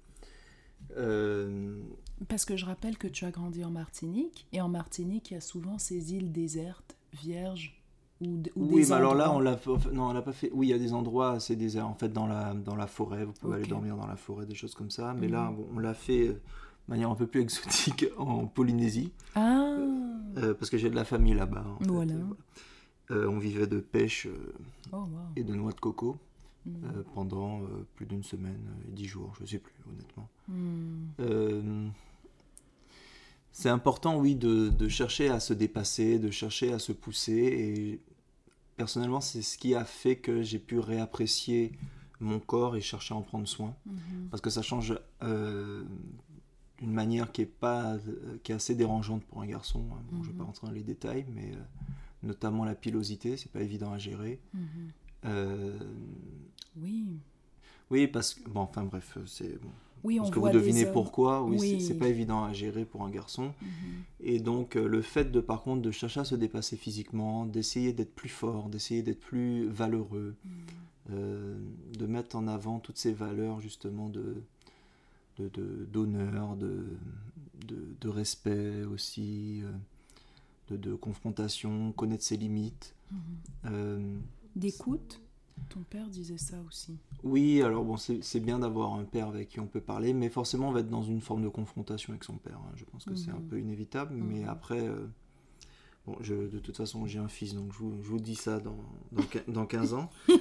[0.97, 1.79] Euh,
[2.27, 5.37] Parce que je rappelle que tu as grandi en Martinique et en Martinique il y
[5.37, 7.79] a souvent ces îles désertes, vierges
[8.21, 9.59] ou, ou oui, des mais alors là, on l'a
[9.93, 10.49] non, on l'a pas fait.
[10.53, 11.87] Oui, il y a des endroits assez déserts.
[11.87, 14.55] En fait, dans la, dans la forêt, vous pouvez aller dormir dans la forêt, des
[14.55, 15.13] choses comme ça.
[15.13, 15.55] Mais là, Mhm.
[15.57, 16.39] bon, on l'a fait euh, de
[16.87, 19.75] manière un peu plus exotique en Polynésie, Ah.
[20.37, 21.63] euh, parce que j'ai de la famille là-bas.
[21.75, 22.13] en fait, Voilà.
[23.11, 24.27] Euh, on vivait de pêche
[24.91, 25.07] Oh wow.
[25.35, 26.17] et de noix de coco
[26.67, 30.27] Euh, pendant euh, plus d'une semaine et dix jours, je sais plus honnêtement.
[31.21, 31.87] Euh,
[33.51, 37.33] c'est important, oui, de, de chercher à se dépasser, de chercher à se pousser.
[37.33, 38.01] Et
[38.75, 41.71] personnellement, c'est ce qui a fait que j'ai pu réapprécier
[42.19, 43.73] mon corps et chercher à en prendre soin.
[43.85, 44.27] Mhm.
[44.29, 45.83] Parce que ça change euh,
[46.79, 49.83] d'une manière qui est, pas, euh, qui est assez dérangeante pour un garçon.
[49.93, 50.01] hein.
[50.11, 50.47] Bon, Je ne vais pas Mhm.
[50.47, 51.57] rentrer dans les détails, mais euh,
[52.23, 54.39] notamment la pilosité, c'est pas évident à gérer.
[54.53, 54.91] Mhm.
[55.25, 55.77] Euh,
[56.81, 57.17] Oui.
[57.91, 58.49] oui, parce que.
[58.49, 59.59] Bon, enfin bref, c'est.
[59.61, 59.69] Bon,
[60.03, 61.81] Oui, on parce que vous voit devinez pourquoi, oui, c'est- Oui.
[61.81, 63.53] c'est pas évident à gérer pour un garçon.
[63.61, 63.67] Mhm.
[64.21, 67.93] Et donc euh, le fait de par contre de chercher à se dépasser physiquement, d'essayer
[67.93, 70.51] d'être plus fort, d'essayer d'être plus valeureux, Mhm.
[71.11, 71.57] euh,
[71.97, 74.35] de mettre en avant toutes ces valeurs justement de
[75.39, 76.83] de- de- d'honneur, de,
[77.67, 79.61] de, de respect aussi,
[80.69, 82.95] de, de confrontation, connaître ses limites.
[83.65, 84.17] Euh,
[84.57, 85.21] D'écoute.
[85.69, 86.97] Ton père disait ça aussi.
[87.23, 90.69] oui, alors bon, c'est bien d'avoir un père avec qui on peut parler, mais forcément
[90.69, 92.57] on va être dans une forme de confrontation avec son père.
[92.57, 92.71] hein.
[92.75, 93.47] Je pense que c'est un Mhm.
[93.49, 94.49] peu inévitable, mais Mhm.
[94.49, 95.05] après, euh,
[96.05, 98.59] bon, je, de toute façon j'ai un fils, donc je vous, je vous dis ça
[98.59, 98.77] dans,
[99.11, 100.09] dans, quin- dans 15 ans.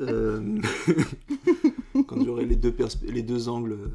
[0.00, 0.58] Euh,
[2.06, 3.88] quand j'aurai les deux, les deux angles euh,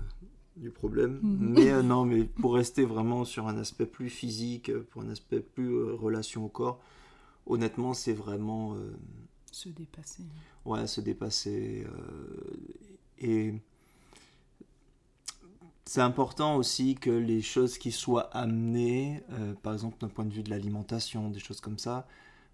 [0.57, 1.19] du problème.
[1.23, 1.37] Mhm.
[1.39, 5.39] Mais euh, non, mais pour rester vraiment sur un aspect plus physique, pour un aspect
[5.39, 6.79] plus relation au corps,
[7.47, 8.75] honnêtement c'est vraiment...
[9.55, 10.23] Se dépasser.
[10.65, 11.87] ouais, se dépasser.
[11.87, 12.57] euh,
[13.19, 13.53] et
[15.85, 20.33] c'est important aussi que les choses qui soient amenées, euh, par exemple d'un point de
[20.33, 22.05] vue de l'alimentation, des choses comme ça,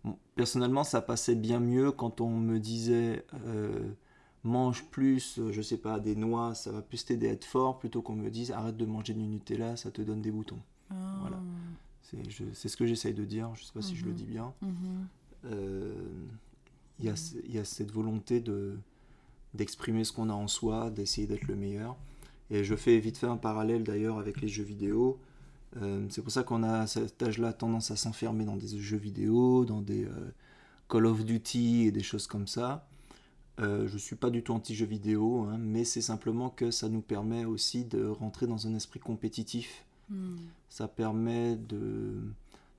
[0.03, 3.89] bon, personnellement ça passait bien mieux quand on me disait euh,
[4.43, 8.03] mange plus, je sais pas, des noix, ça va plus t'aider à être fort, plutôt
[8.03, 10.61] qu'on me dise arrête de manger du Nutella, ça te donne des boutons.
[10.91, 11.17] Ah.
[11.21, 11.39] Voilà.
[12.53, 14.17] C'est ce que j'essaye de dire, je sais pas si je le Mhm.
[14.17, 15.07] dis bien Mhm.
[15.45, 15.95] euh,
[16.99, 18.77] il y, a, ce- il y a cette volonté de
[19.53, 21.97] d'exprimer ce qu'on a en soi, d'essayer d'être le meilleur.
[22.49, 25.19] Et je fais vite fait un parallèle d'ailleurs avec les jeux vidéo.
[25.81, 28.97] Euh, c'est pour ça qu'on a à cet âge-là tendance à s'enfermer dans des jeux
[28.97, 30.31] vidéo, dans des euh,
[30.89, 32.87] Call of Duty et des choses comme ça.
[33.59, 37.01] Euh, je suis pas du tout anti-jeux vidéo, hein, mais c'est simplement que ça nous
[37.01, 40.37] permet aussi de rentrer dans un esprit compétitif Mhm.
[40.69, 42.13] ça permet de,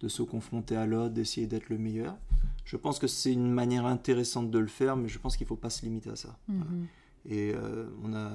[0.03, 2.17] de se confronter à l'autre, d'essayer d'être le meilleur.
[2.65, 5.49] Je pense que c'est une manière intéressante de le faire, mais je pense qu'il ne
[5.49, 6.37] faut pas se limiter à ça.
[6.49, 6.65] Voilà.
[6.71, 6.87] Mhm.
[7.27, 8.31] Et euh, on a,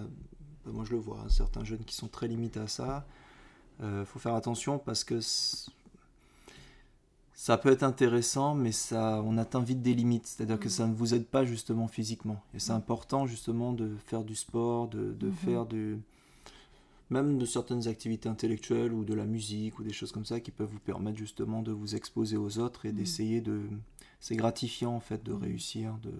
[0.65, 3.05] bah, moi je le vois, hein, certains jeunes qui sont très limités à ça.
[3.81, 5.19] Il faut faire attention parce que
[7.33, 10.25] ça peut être intéressant, mais ça, on atteint vite des limites.
[10.25, 10.69] C'est-à-dire que Mhm.
[10.71, 12.41] ça ne vous aide pas justement physiquement.
[12.55, 15.33] Et c'est important justement de faire du sport, de, de Mhm.
[15.33, 15.99] faire du,
[17.09, 20.51] même de certaines activités intellectuelles ou de la musique ou des choses comme ça qui
[20.51, 22.97] peuvent vous permettre justement de vous exposer aux autres et Mhm.
[22.97, 23.61] d'essayer de...
[24.19, 25.41] C'est gratifiant en fait de Mhm.
[25.43, 26.11] réussir, de,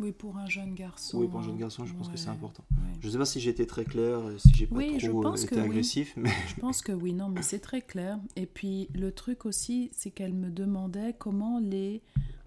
[0.00, 1.18] Oui, pour un jeune garçon.
[1.18, 2.64] Oui, pour un jeune garçon, je pense que c'est important.
[2.78, 2.98] ouais.
[3.00, 5.44] Je ne sais pas si j'ai été très clair, si j'ai pas Oui, trop pense
[5.44, 5.66] été que oui.
[5.66, 8.18] agressif, mais Je pense que oui, non, mais c'est très clair.
[8.34, 12.02] Et puis le truc aussi, c'est qu'elle me demandait comment les,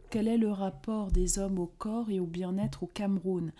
[0.09, 3.51] quel est le rapport des hommes au corps et au bien-être au Cameroun.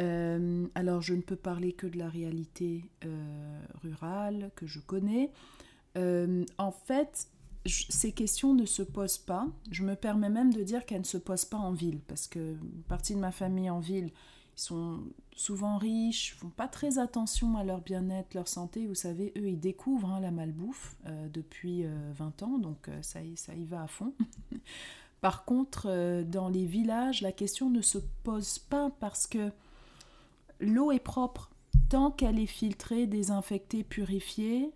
[0.00, 5.30] Euh, alors je ne peux parler que de la réalité euh, rurale que je connais.
[5.98, 7.28] Euh, en fait,
[7.66, 9.46] ces questions ne se posent pas.
[9.70, 12.56] Je me permets même de dire qu'elles ne se posent pas en ville, parce que
[12.88, 14.10] partie de ma famille en ville,
[14.56, 15.00] ils sont
[15.34, 18.86] souvent riches, font pas très attention à leur bien-être, leur santé.
[18.86, 20.96] Vous savez, eux, ils découvrent hein, la malbouffe
[21.32, 24.14] depuis euh, 20 ans, donc ça, y- ça y va à fond.
[25.20, 29.50] Par contre, dans les villages, la question ne se pose pas parce que
[30.60, 31.50] l'eau est propre.
[31.88, 34.70] Tant qu'elle est filtrée, désinfectée, purifiée,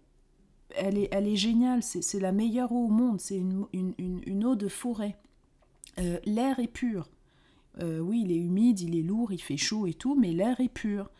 [0.76, 1.82] elle est, elle est géniale.
[1.82, 3.20] C'est la meilleure eau au monde.
[3.20, 5.16] C'est une, eau de forêt.
[5.98, 7.08] Euh, l'air est pur.
[7.80, 10.60] Euh, oui, il est humide, il est lourd, il fait chaud et tout, mais l'air
[10.60, 11.10] est pur.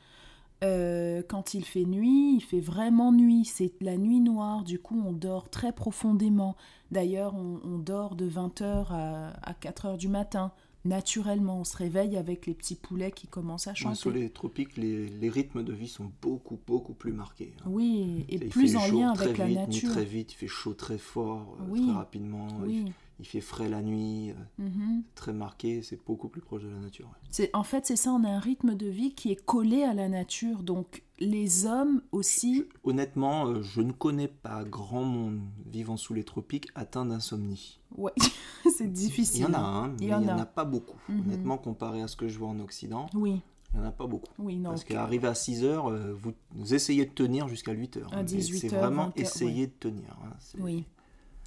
[0.62, 3.44] Euh, quand il fait nuit, il fait vraiment nuit.
[3.44, 6.56] C'est la nuit noire, du coup on dort très profondément.
[6.90, 10.52] D'ailleurs, on, on dort de 20h à, à 4h du matin.
[10.84, 13.94] Naturellement, on se réveille avec les petits poulets qui commencent à Ouais, chanter.
[13.96, 17.54] sur les tropiques, les, les rythmes de vie sont beaucoup, beaucoup plus marqués.
[17.60, 17.64] hein.
[17.70, 19.90] Oui, et plus en lien avec la nature.
[19.90, 21.82] Très vite, il fait chaud très fort, euh, Oui.
[21.84, 22.48] très rapidement.
[22.60, 22.84] il Oui.
[22.86, 25.04] fait- Il, fait frais la nuit, mhm.
[25.14, 27.06] très marqué, c'est beaucoup plus proche de la nature.
[27.06, 27.28] ouais.
[27.30, 29.94] C'est en fait c'est ça, on a un rythme de vie qui est collé à
[29.94, 30.64] la nature.
[30.64, 32.64] Donc les hommes aussi.
[32.82, 37.78] Honnêtement, euh, je ne connais pas grand monde vivant sous les tropiques atteint d'insomnie.
[37.96, 38.10] Ouais,
[38.76, 39.40] c'est difficile.
[39.40, 40.46] Il y en a un, mais Il n'y en en, a.
[40.46, 40.98] pas beaucoup.
[41.08, 41.20] Mhm.
[41.20, 43.40] Honnêtement, comparé à ce que je vois en Occident, Oui,
[43.72, 44.32] il n'y en a pas beaucoup.
[44.38, 44.70] oui, non.
[44.70, 44.88] Parce ok.
[44.88, 48.12] qu'arriver à 6 heures, euh, vous, vous essayez de tenir jusqu'à 8 heures.
[48.12, 50.16] À Mais 18 C'est heures, vraiment 20 heures, essayer de tenir.
[50.24, 50.30] hein.
[50.58, 50.84] Oui,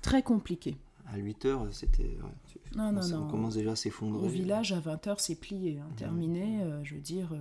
[0.02, 0.78] très compliqué.
[1.10, 2.04] À 8 heures, c'était.
[2.04, 4.26] ouais, Non, non, on, commence déjà à s'effondrer.
[4.26, 5.80] Au village, à 20h, c'est plié.
[5.80, 5.88] hein.
[5.96, 7.30] Terminé, euh, je veux dire.
[7.32, 7.38] euh,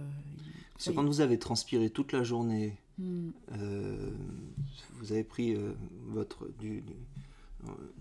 [0.74, 3.28] Parce que quand vous avez transpiré toute la journée, Hmm.
[3.58, 4.10] euh,
[4.94, 5.74] vous avez pris euh,
[6.06, 7.15] votre du, du- euh,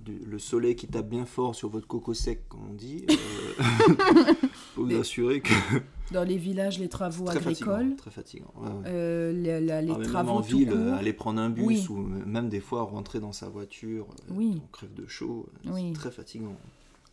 [0.04, 3.06] du- le soleil qui tape bien fort sur votre coco sec, comme on dit.
[3.58, 4.34] Euh,
[4.74, 5.54] faut vous assurer que
[6.12, 8.54] Dans les villages, les travaux très agricoles, fatigant, très fatigant.
[8.58, 8.84] ouais, ouais.
[8.88, 10.94] euh, les, la- les Ah, mais même travaux en tout ville, court.
[10.94, 11.86] aller prendre un bus Oui.
[11.90, 14.62] ou même des fois rentrer dans sa voiture, euh, Oui.
[14.64, 15.88] on crève de chaud, euh, Oui.
[15.94, 16.56] c'est très fatigant.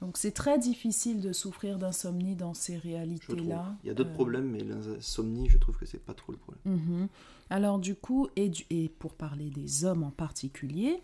[0.01, 3.77] Donc c'est très difficile de souffrir d'insomnie dans ces réalités-là.
[3.85, 6.39] Il y a d'autres Euh, problèmes, mais l'insomnie, je trouve que c'est pas trop le
[6.39, 6.63] problème.
[6.67, 7.09] Mhm.
[7.51, 11.01] Alors du coup, et, du- et pour parler des hommes en particulier,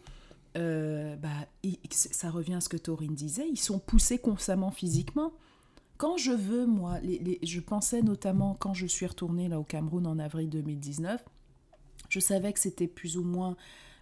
[0.58, 1.46] euh, bah,
[1.90, 5.32] ça revient à ce que Taurine disait, ils sont poussés constamment physiquement.
[5.96, 6.98] Quand je veux, moi,
[7.42, 11.24] je pensais notamment quand je suis retournée là au Cameroun en avril 2019,
[12.08, 13.56] je savais que c'était plus ou moins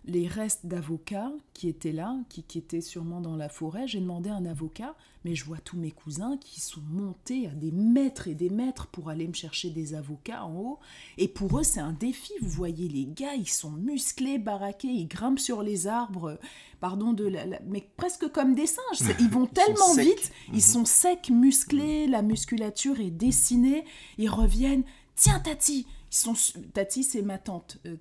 [0.07, 3.89] les restes d'avocats qui étaient là, qui, qui étaient sûrement dans la forêt.
[3.89, 7.51] J'ai demandé à un avocat, mais je vois tous mes cousins qui sont montés à
[7.51, 10.79] des mètres et des mètres pour aller me chercher des avocats en haut.
[11.19, 12.33] Et pour eux, c'est un défi.
[12.41, 16.39] Vous voyez, les gars, ils sont musclés, baraqués, ils grimpent sur les arbres,
[16.81, 19.15] pardon, de la, la- mais presque comme des singes.
[19.19, 20.55] Ils vont Ils tellement vite, Mhm.
[20.55, 23.85] ils sont secs, musclés, la musculature est dessinée.
[24.19, 24.85] Ils reviennent.
[25.17, 26.35] Tiens, Tati ils sont
[26.73, 27.97] Tati, c'est ma tante, euh.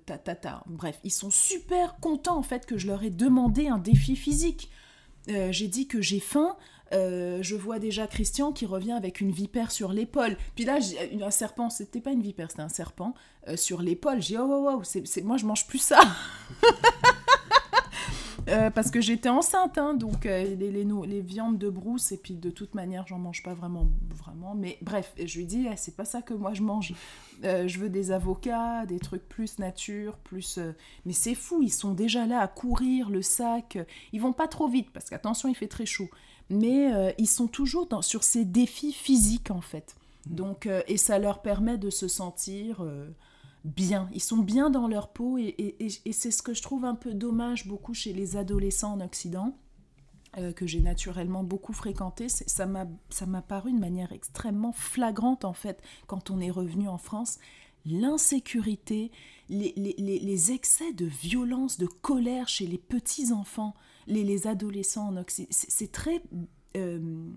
[0.66, 4.70] Bref, ils sont super contents en fait que je leur ai demandé un défi physique.
[5.28, 6.56] Euh, j'ai dit que j'ai faim.
[6.92, 10.36] euh, je vois déjà Christian qui revient avec une vipère sur l'épaule.
[10.54, 10.78] Puis là,
[11.20, 13.12] un serpent, c'était pas une vipère, c'était un serpent
[13.48, 14.22] euh, sur l'épaule.
[14.22, 15.98] J'ai oh, wow, wow, c'est- moi je mange plus ça.
[18.48, 22.34] Euh, parce que j'étais enceinte, hein, donc euh, les, les, viandes de brousse, et puis
[22.34, 23.88] de toute manière, j'en mange pas vraiment.
[24.14, 26.94] vraiment mais bref, je lui dis, ah, c'est pas ça que moi je mange.
[27.44, 30.58] Euh, je veux des avocats, des trucs plus nature, plus.
[31.04, 33.78] Mais c'est fou, ils sont déjà là à courir le sac.
[34.12, 36.08] Ils vont pas trop vite, parce qu'attention, il fait très chaud.
[36.48, 39.96] Mais ils sont toujours dans, sur ces défis physiques, en fait.
[40.26, 42.84] Donc, euh, et ça leur permet de se sentir.
[43.66, 44.08] Bien.
[44.14, 45.76] Ils sont bien dans leur peau et,
[46.12, 49.56] c'est ce que je trouve un peu dommage beaucoup chez les adolescents en Occident,
[50.38, 52.28] euh, que j'ai naturellement beaucoup fréquenté.
[52.28, 57.38] Ça m'a paru de manière extrêmement flagrante en fait quand on est revenu en France.
[57.84, 59.12] L'insécurité,
[59.48, 63.74] les, les- les- excès de violence, de colère chez les petits-enfants,
[64.08, 66.22] les, les adolescents en Occident, c'est très...
[66.76, 67.28] euh,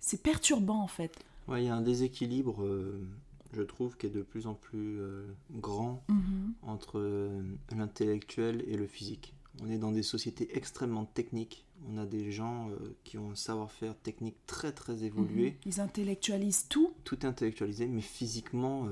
[0.00, 1.12] c'est perturbant en fait.
[1.48, 3.06] Il y a un déséquilibre, euh,
[3.52, 6.54] je trouve, qui est de plus en plus euh, grand Mhm.
[6.62, 7.42] entre euh,
[7.76, 9.34] l'intellectuel et le physique.
[9.62, 11.64] On est dans des sociétés extrêmement techniques.
[11.88, 15.56] On a des gens euh, qui ont un savoir-faire technique très très évolué, Mhm.
[15.66, 16.92] Ils intellectualisent tout.
[17.04, 18.86] tout est intellectualisé, mais physiquement,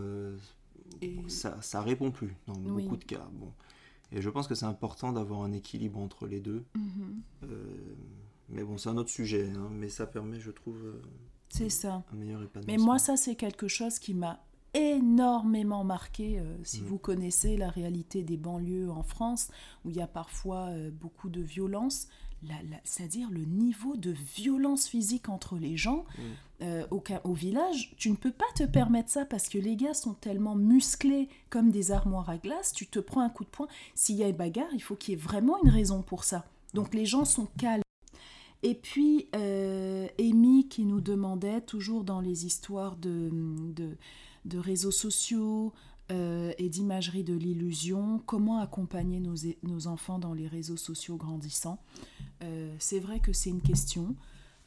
[1.03, 1.17] Et...
[1.29, 2.85] ça, ça répond plus dans Oui.
[2.85, 3.29] beaucoup de cas.
[3.35, 3.53] Bon.
[4.13, 6.63] Et je pense que c'est important d'avoir un équilibre entre les deux.
[6.77, 7.23] Mhm.
[8.51, 10.79] Mais bon, c'est un autre sujet, hein, mais ça permet, je trouve,
[11.59, 12.03] C'est ça.
[12.13, 14.41] un meilleur Mais moi, ça, c'est quelque chose qui m'a
[14.75, 16.39] énormément marqué.
[16.39, 16.85] euh, si Mm.
[16.87, 19.49] vous connaissez la réalité des banlieues en France,
[19.85, 22.09] où il y a parfois euh, beaucoup de violence,
[22.85, 26.23] c'est-à-dire le niveau de violence physique entre les gens Mm.
[26.63, 29.95] euh, au, au village, tu ne peux pas te permettre ça parce que les gars
[29.95, 33.69] sont tellement musclés comme des armoires à glace, tu te prends un coup de poing.
[33.95, 36.45] S'il y a une bagarre, il faut qu'il y ait vraiment une raison pour ça.
[36.75, 37.83] Donc les gens sont calmes.
[38.65, 43.31] Et puis, euh, Amy qui nous demandait, toujours dans les histoires de,
[43.75, 45.75] de, réseaux sociaux
[46.11, 49.35] euh, et d'imagerie de l'illusion, comment accompagner nos,
[49.65, 51.79] nos enfants dans les réseaux sociaux grandissants.
[52.43, 54.17] Euh, c'est vrai que c'est une question,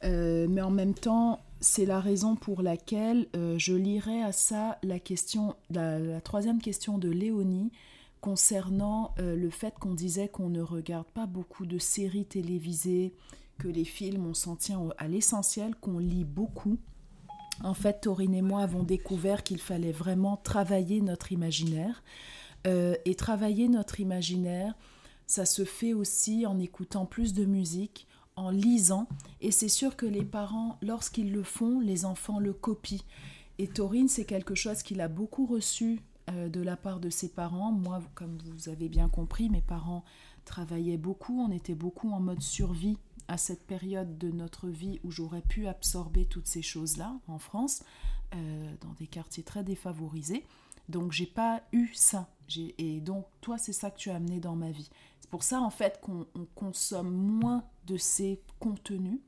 [0.03, 3.27] euh, mais en même temps, c'est la raison pour laquelle
[3.57, 7.71] je lirai à ça la, question, la, troisième question de Léonie
[8.21, 13.15] concernant le fait qu'on disait qu'on ne regarde pas beaucoup de séries télévisées,
[13.57, 16.77] que les films, on s'en tient à l'essentiel, qu'on lit beaucoup.
[17.63, 22.03] En fait, Taurine et moi avons découvert qu'il fallait vraiment travailler notre imaginaire.
[22.65, 24.73] Euh, et travailler notre imaginaire,
[25.25, 29.07] ça se fait aussi en écoutant plus de musique, en lisant.
[29.41, 33.03] Et c'est sûr que les parents, lorsqu'ils le font, les enfants le copient.
[33.57, 37.29] Et Taurine, c'est quelque chose qu'il a beaucoup reçu euh, de la part de ses
[37.29, 37.71] parents.
[37.71, 40.03] Moi, comme vous avez bien compris, mes parents
[40.45, 42.97] travaillaient beaucoup, on était beaucoup en mode survie
[43.27, 47.83] à cette période de notre vie où j'aurais pu absorber toutes ces choses-là en France,
[48.35, 50.45] euh, dans des quartiers très défavorisés.
[50.89, 52.29] Donc j'ai pas eu ça.
[52.77, 54.89] Et donc toi, c'est ça que tu as amené dans ma vie.
[55.19, 59.19] C'est pour ça en fait qu'on on consomme moins de ces contenus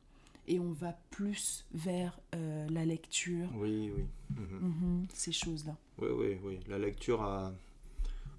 [0.47, 4.05] et on va plus vers euh, la lecture, Oui, oui.
[4.31, 4.59] Mhm.
[4.61, 5.75] Mhm, ces choses-là.
[6.01, 6.59] Oui, oui, oui.
[6.67, 7.53] La lecture a.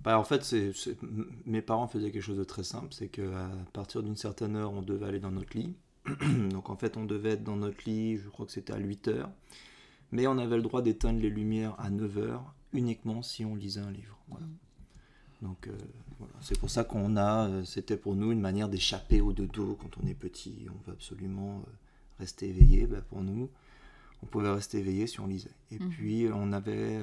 [0.02, 3.08] Bah, en fait, c'est, c'est- m- mes parents faisaient quelque chose de très simple c'est
[3.08, 5.74] qu'à partir d'une certaine heure, on devait aller dans notre lit.
[6.50, 9.08] Donc en fait, on devait être dans notre lit, je crois que c'était à 8
[9.08, 9.30] heures.
[10.12, 13.80] Mais on avait le droit d'éteindre les lumières à 9 heures, uniquement si on lisait
[13.80, 14.16] un livre.
[14.28, 14.46] Voilà.
[15.42, 15.72] Donc euh,
[16.18, 16.32] voilà.
[16.40, 17.48] c'est pour ça qu'on a.
[17.48, 20.66] euh, C'était pour nous une manière d'échapper au dodo quand on est petit.
[20.68, 21.70] On veut absolument euh,
[22.18, 22.86] rester éveillé.
[22.86, 23.48] Bah, pour nous,
[24.22, 25.50] on pouvait rester éveillé si on lisait.
[25.70, 25.88] Et Mhm.
[25.90, 26.96] puis on avait.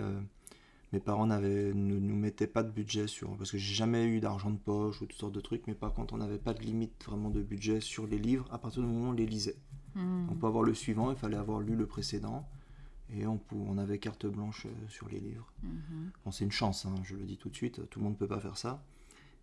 [0.93, 3.35] Mes parents ne nous mettaient pas de budget sur.
[3.37, 5.93] Parce que j'ai jamais eu d'argent de poche ou toutes sortes de trucs, mais par
[5.93, 8.87] contre on n'avait pas de limite vraiment de budget sur les livres à partir du
[8.87, 9.57] moment où on les lisait.
[9.95, 10.27] Mhm.
[10.31, 12.47] On peut avoir le suivant, il fallait avoir lu le précédent.
[13.09, 15.51] Et on, pou- on avait carte blanche euh, sur les livres.
[15.63, 16.11] Mhm.
[16.25, 18.17] Bon, c'est une chance, hein, je le dis tout de suite, tout le monde ne
[18.17, 18.83] peut pas faire ça.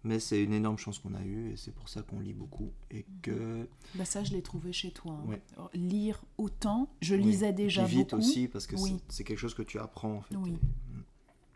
[0.07, 2.70] Mais c'est une énorme chance qu'on a eue et c'est pour ça qu'on lit beaucoup.
[2.90, 3.66] Et que.
[3.95, 5.12] Bah ça, je l'ai trouvé chez toi.
[5.12, 5.26] hein.
[5.26, 5.40] Ouais.
[5.72, 7.22] Lire autant, je Oui.
[7.22, 8.20] lisais déjà Puis vite beaucoup.
[8.22, 8.97] aussi, parce que Oui.
[9.09, 10.36] c'est- c'est quelque chose que tu apprends en fait.
[10.36, 10.59] Oui.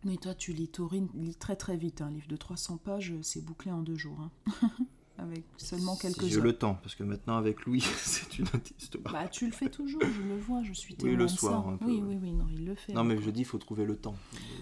[0.04, 2.00] Mais toi, tu lis Taurine, lis très très vite.
[2.02, 4.18] Un livre de 300 pages, c'est bouclé en deux jours.
[4.20, 4.30] hein.
[5.20, 8.70] Avec seulement quelques Si j'ai le temps, parce que maintenant avec Louis, c'est une autre
[8.78, 9.12] histoire.
[9.12, 11.64] Bah, tu le fais toujours, je le vois, je suis Oui, témoin le de soir,
[11.64, 11.70] ça.
[11.70, 12.92] un peu, oui, oui, oui, non, il le fait.
[12.92, 14.14] non, mais je dis, il faut trouver le temps.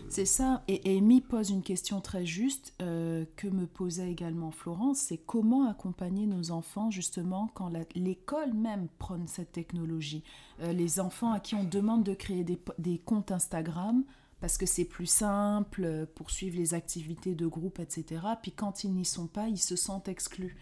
[0.08, 0.64] C'est ça.
[0.66, 5.68] Et Amy pose une question très juste euh, que me posait également Florence, c'est comment
[5.68, 10.22] accompagner nos enfants justement quand la- l'école même prône cette technologie?
[10.62, 12.44] Euh, les enfants à qui on demande de créer
[12.78, 14.04] des comptes Instagram
[14.40, 18.22] parce que c'est plus simple euh, pour suivre les activités de groupe, etc.
[18.42, 20.56] Puis quand ils n'y sont pas, ils se sentent exclus.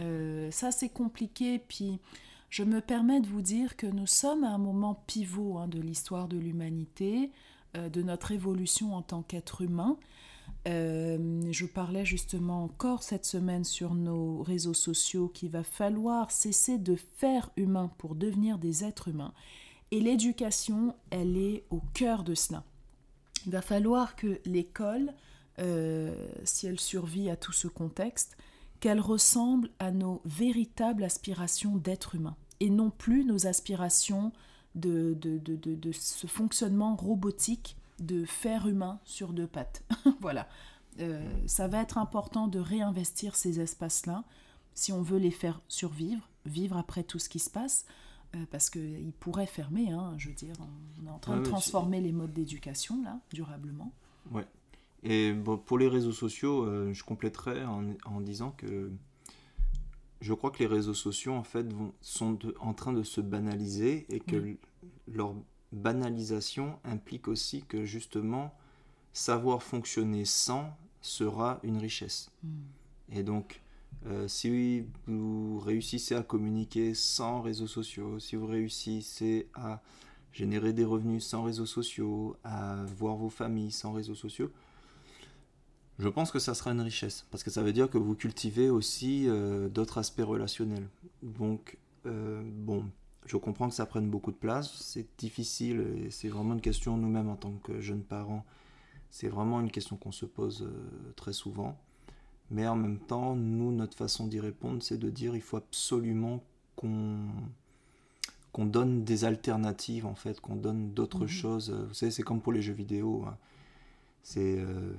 [0.00, 1.58] Euh, ça, c'est compliqué.
[1.58, 1.98] Puis
[2.50, 5.80] je me permets de vous dire que nous sommes à un moment pivot hein, de
[5.80, 7.32] l'histoire de l'humanité,
[7.76, 9.96] euh, de notre évolution en tant qu'être humain.
[10.66, 16.96] Je parlais justement encore cette semaine sur nos réseaux sociaux qu'il va falloir cesser de
[16.96, 19.32] faire humain pour devenir des êtres humains.
[19.90, 22.64] Et l'éducation, elle est au cœur de cela.
[23.46, 25.12] Il va falloir que l'école,
[25.58, 28.36] euh, si elle survit à tout ce contexte,
[28.80, 34.32] qu'elle ressemble à nos véritables aspirations d'être humain et non plus nos aspirations
[34.74, 39.82] de, de, de, de, ce fonctionnement robotique de faire humain sur deux pattes.
[40.20, 40.48] voilà.
[41.00, 44.24] Euh, ça va être important de réinvestir ces espaces-là
[44.74, 47.84] si on veut les faire survivre, vivre après tout ce qui se passe,
[48.34, 50.54] euh, parce qu'ils pourraient fermer, hein, je veux dire,
[51.02, 53.92] on est en train de transformer les modes d'éducation, là, durablement.
[54.30, 54.46] Ouais.
[55.02, 58.90] Et bon, pour les réseaux sociaux, euh, je compléterai en, en disant que
[60.20, 63.22] je crois que les réseaux sociaux en fait vont, sont de- en train de se
[63.22, 64.58] banaliser et que Oui.
[65.08, 65.34] leur
[65.72, 68.54] banalisation implique aussi que justement
[69.12, 72.30] savoir fonctionner sans sera une richesse.
[72.44, 72.48] Mm.
[73.12, 73.62] Et donc,
[74.06, 79.82] euh, si vous réussissez à communiquer sans réseaux sociaux, si vous réussissez à
[80.32, 84.50] générer des revenus sans réseaux sociaux, à voir vos familles sans réseaux sociaux,
[85.98, 87.26] je pense que ça sera une richesse.
[87.30, 90.88] Parce que ça veut dire que vous cultivez aussi euh, d'autres aspects relationnels.
[91.22, 91.76] Donc,
[92.06, 92.86] euh, bon,
[93.26, 96.96] je comprends que ça prenne beaucoup de place, c'est difficile et c'est vraiment une question
[96.96, 98.46] nous-mêmes en tant que jeunes parents.
[99.10, 100.66] C'est vraiment une question qu'on se pose
[101.16, 101.76] très souvent.
[102.50, 106.42] Mais en même temps, nous, notre façon d'y répondre, c'est de dire il faut absolument
[106.76, 107.18] qu'on
[108.52, 111.28] qu'on donne des alternatives en fait, qu'on donne d'autres mhm.
[111.28, 111.70] choses.
[111.70, 113.24] Vous savez, c'est comme pour les jeux vidéo.
[113.26, 113.36] Hein.
[114.22, 114.92] C'est euh,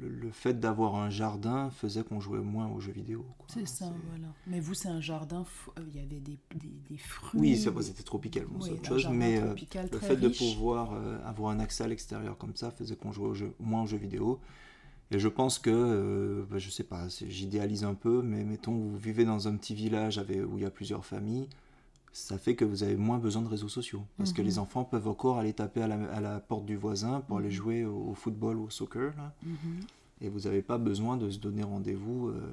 [0.00, 3.26] le, fait d'avoir un jardin faisait qu'on jouait moins aux jeux vidéo.
[3.48, 4.28] C'est ça, voilà.
[4.46, 5.44] Mais vous, c'est un jardin,
[5.76, 7.40] euh, il y avait des, des, fruits.
[7.40, 9.08] Oui, c'était tropical, c'est autre chose.
[9.12, 9.54] Mais euh,
[9.92, 10.92] le fait de pouvoir
[11.26, 14.40] avoir un accès à l'extérieur comme ça faisait qu'on jouait moins aux jeux vidéo.
[15.10, 19.24] Et je pense que, bah, je sais pas, j'idéalise un peu, mais mettons, vous vivez
[19.24, 21.48] dans un petit village avec, où il y a plusieurs familles
[22.18, 24.02] ça fait que vous avez moins besoin de réseaux sociaux.
[24.16, 24.46] Parce que mhm.
[24.46, 25.86] les enfants peuvent encore aller taper à
[26.20, 27.54] la, porte du voisin pour aller mhm.
[27.54, 29.14] jouer au, football ou au soccer.
[29.42, 29.56] Mhm.
[30.20, 32.52] Et vous n'avez pas besoin de se donner rendez-vous euh,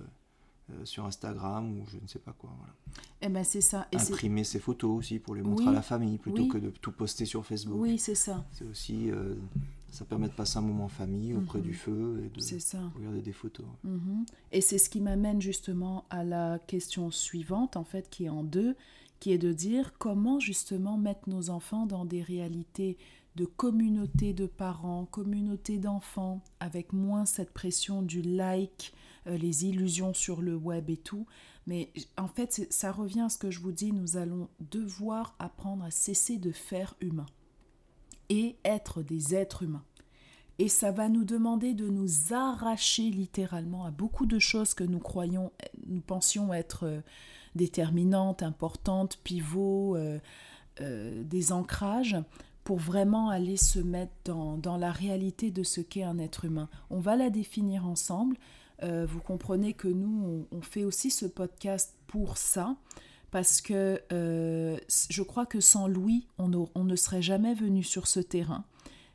[0.72, 2.52] euh, sur Instagram ou je ne sais pas quoi.
[2.58, 2.74] Voilà.
[3.22, 3.88] Et eh ben c'est ça.
[3.92, 6.92] Et Imprimer ses photos aussi pour les montrer à la famille plutôt que de tout
[6.92, 7.80] poster sur Facebook.
[7.80, 8.46] Oui, c'est ça.
[8.52, 9.34] C'est aussi, euh,
[9.96, 13.32] ça permet de passer un moment en famille auprès du feu et de regarder des
[13.32, 13.66] photos.
[14.52, 18.44] Et c'est ce qui m'amène justement à la question suivante, en fait, qui est en
[18.44, 18.76] deux
[19.20, 22.98] qui est de dire comment justement mettre nos enfants dans des réalités
[23.36, 28.94] de communauté de parents, communauté d'enfants, avec moins cette pression du like,
[29.28, 31.26] euh, les illusions sur le web et tout.
[31.68, 35.84] Mais en fait, ça revient à ce que je vous dis, nous allons devoir apprendre
[35.84, 37.26] à cesser de faire humain
[38.30, 39.84] et être des êtres humains.
[40.58, 45.00] Et ça va nous demander de nous arracher littéralement à beaucoup de choses que nous
[45.00, 45.52] croyons,
[45.86, 47.02] nous pensions être euh,
[47.56, 50.20] déterminantes, importantes, pivots, euh,
[50.80, 52.16] euh, des ancrages
[52.64, 56.70] pour vraiment aller se mettre dans, la réalité de ce qu'est un être humain.
[56.90, 58.38] On va la définir ensemble.
[58.82, 62.76] Vous comprenez que nous, on, fait aussi ce podcast pour ça,
[63.36, 68.64] parce que je crois que sans Louis, on, ne serait jamais venu sur ce terrain.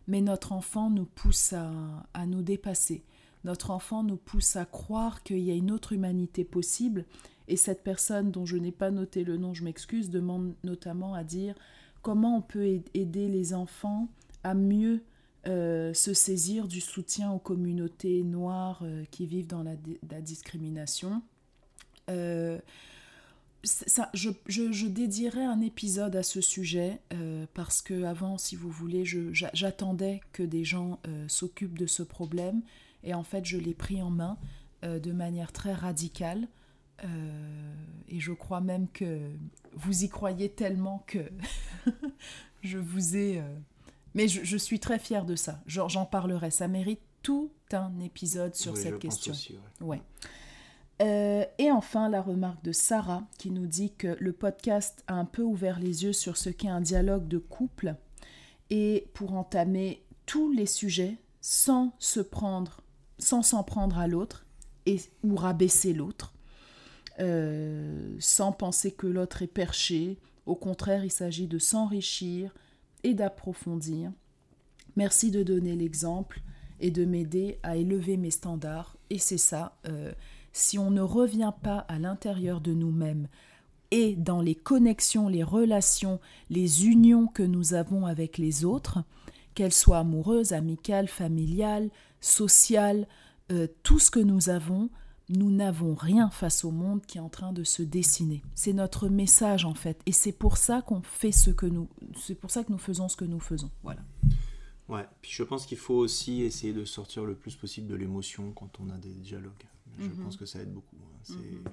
[0.08, 3.02] Mais notre enfant nous pousse à nous dépasser.
[3.44, 7.06] Notre enfant nous pousse à croire qu'il y a une autre humanité possible
[7.48, 11.24] et cette personne dont je n'ai pas noté le nom, je m'excuse, demande notamment à
[11.24, 11.54] dire
[12.02, 14.08] comment on peut aider les enfants
[14.44, 15.02] à mieux
[15.46, 21.22] euh, se saisir du soutien aux communautés noires euh, qui vivent dans la, discrimination.
[22.10, 22.58] Euh,
[23.62, 27.00] ça, je, je, dédierai un épisode à ce sujet
[27.54, 30.98] parce que avant, si vous voulez, j'attendais que des gens
[31.28, 32.62] s'occupent de ce problème
[33.04, 34.38] et en fait, je l'ai pris en main
[34.82, 36.48] de manière très radicale.
[37.04, 37.74] Euh,
[38.08, 39.30] et je crois même que
[39.72, 41.18] vous y croyez tellement que
[42.62, 43.38] je vous ai...
[43.38, 43.56] Euh,
[44.14, 45.62] mais je, suis très fière de ça.
[45.66, 46.50] J'en parlerai.
[46.50, 49.32] Ça mérite tout un épisode sur cette question.
[49.80, 50.02] ouais.
[51.00, 55.24] Euh, et enfin, la remarque de Sarah qui nous dit que le podcast a un
[55.24, 57.94] peu ouvert les yeux sur ce qu'est un dialogue de couple
[58.68, 62.82] et pour entamer tous les sujets sans se prendre,
[63.18, 64.44] sans s'en prendre à l'autre
[64.84, 66.34] et ou rabaisser l'autre.
[67.18, 70.18] Euh, sans penser que l'autre est perché.
[70.46, 72.54] Au contraire, il s'agit de s'enrichir
[73.04, 74.10] et d'approfondir.
[74.96, 76.40] Merci de donner l'exemple
[76.80, 78.96] et de m'aider à élever mes standards.
[79.10, 80.12] Et c'est ça, euh,
[80.52, 83.28] si on ne revient pas à l'intérieur de nous-mêmes
[83.90, 89.02] et dans les connexions, les relations, les unions que nous avons avec les autres,
[89.54, 91.90] qu'elles soient amoureuses, amicales, familiales,
[92.20, 93.08] sociales,
[93.50, 94.90] euh, tout ce que nous avons,
[95.28, 98.42] nous n'avons rien face au monde qui est en train de se dessiner.
[98.54, 101.88] C'est notre message en fait, et c'est pour ça qu'on fait ce que nous,
[102.20, 103.70] c'est pour ça que nous faisons ce que nous faisons.
[103.82, 104.02] Voilà.
[104.88, 105.06] Ouais.
[105.22, 108.80] Puis je pense qu'il faut aussi essayer de sortir le plus possible de l'émotion quand
[108.80, 109.52] on a des dialogues.
[109.98, 110.24] Je mhm.
[110.24, 110.96] pense que ça aide beaucoup.
[110.96, 111.18] Hein.
[111.22, 111.64] C'est mhm.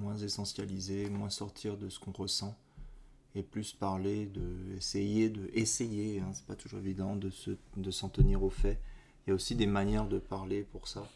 [0.00, 2.56] moins essentialiser, moins sortir de ce qu'on ressent
[3.34, 6.20] et plus parler de essayer de essayer.
[6.20, 6.30] Hein.
[6.34, 8.80] C'est pas toujours évident de se de s'en tenir aux faits.
[9.26, 11.08] Il y a aussi des manières de parler pour ça.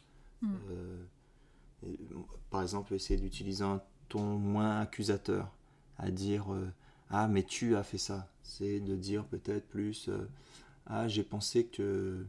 [0.43, 0.55] Mm.
[0.71, 1.05] Euh,
[2.51, 5.53] par exemple, essayer d'utiliser un ton moins accusateur,
[5.99, 6.69] à dire euh,
[7.11, 8.29] Ah, mais tu as fait ça.
[8.43, 10.29] C'est de dire peut-être plus euh,
[10.87, 12.25] Ah, j'ai pensé que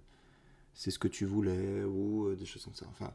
[0.78, 2.86] c'est ce que tu voulais, ou des choses comme ça.
[2.90, 3.12] Enfin,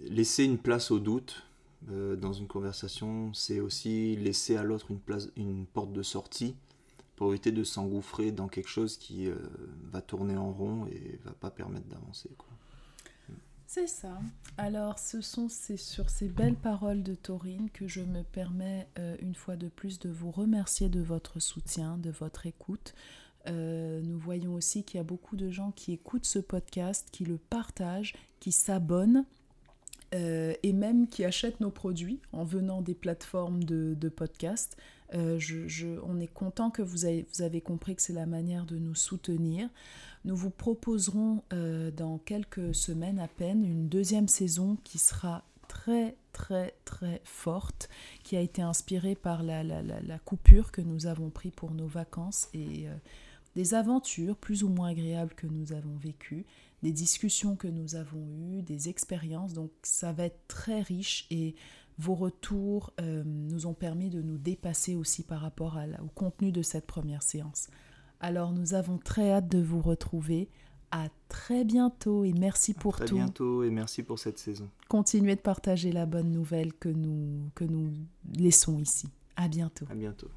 [0.00, 1.46] laisser une place au doute
[1.88, 6.54] dans une conversation, c'est aussi laisser à l'autre une, place, une porte de sortie
[7.16, 9.28] pour éviter de s'engouffrer dans quelque chose qui
[9.90, 12.30] va tourner en rond et va pas permettre d'avancer.
[13.74, 14.20] C'est ça.
[14.58, 19.16] Alors, ce sont ces, sur ces belles paroles de Taurine que je me permets euh,
[19.22, 22.92] une fois de plus de vous remercier de votre soutien, de votre écoute.
[23.48, 27.24] Euh, nous voyons aussi qu'il y a beaucoup de gens qui écoutent ce podcast, qui
[27.24, 29.24] le partagent, qui s'abonnent.
[30.14, 34.76] euh, et même qui achètent nos produits en venant des plateformes de, de podcast.
[35.14, 35.38] Euh,
[36.06, 39.70] on est content que vous avez, compris que c'est la manière de nous soutenir.
[40.26, 41.42] Nous vous proposerons
[41.96, 47.88] dans quelques semaines à peine une deuxième saison qui sera très très très forte,
[48.22, 52.48] qui a été inspirée par la, la, coupure que nous avons pris pour nos vacances
[52.54, 52.86] et
[53.54, 56.46] des aventures plus ou moins agréables que nous avons vécues,
[56.82, 59.52] des discussions que nous avons eues, des expériences.
[59.52, 61.54] Donc ça va être très riche et
[61.98, 66.62] vos retours euh, nous ont permis de nous dépasser aussi par rapport au contenu de
[66.62, 67.68] cette première séance.
[68.20, 70.48] Alors nous avons très hâte de vous retrouver.
[70.94, 73.14] À très bientôt et merci pour tout.
[73.14, 74.68] À bientôt et merci pour cette saison.
[74.88, 77.94] Continuez de partager la bonne nouvelle que nous, que nous
[78.36, 79.08] laissons ici.
[79.36, 79.86] À bientôt.
[79.90, 80.28] À bientôt.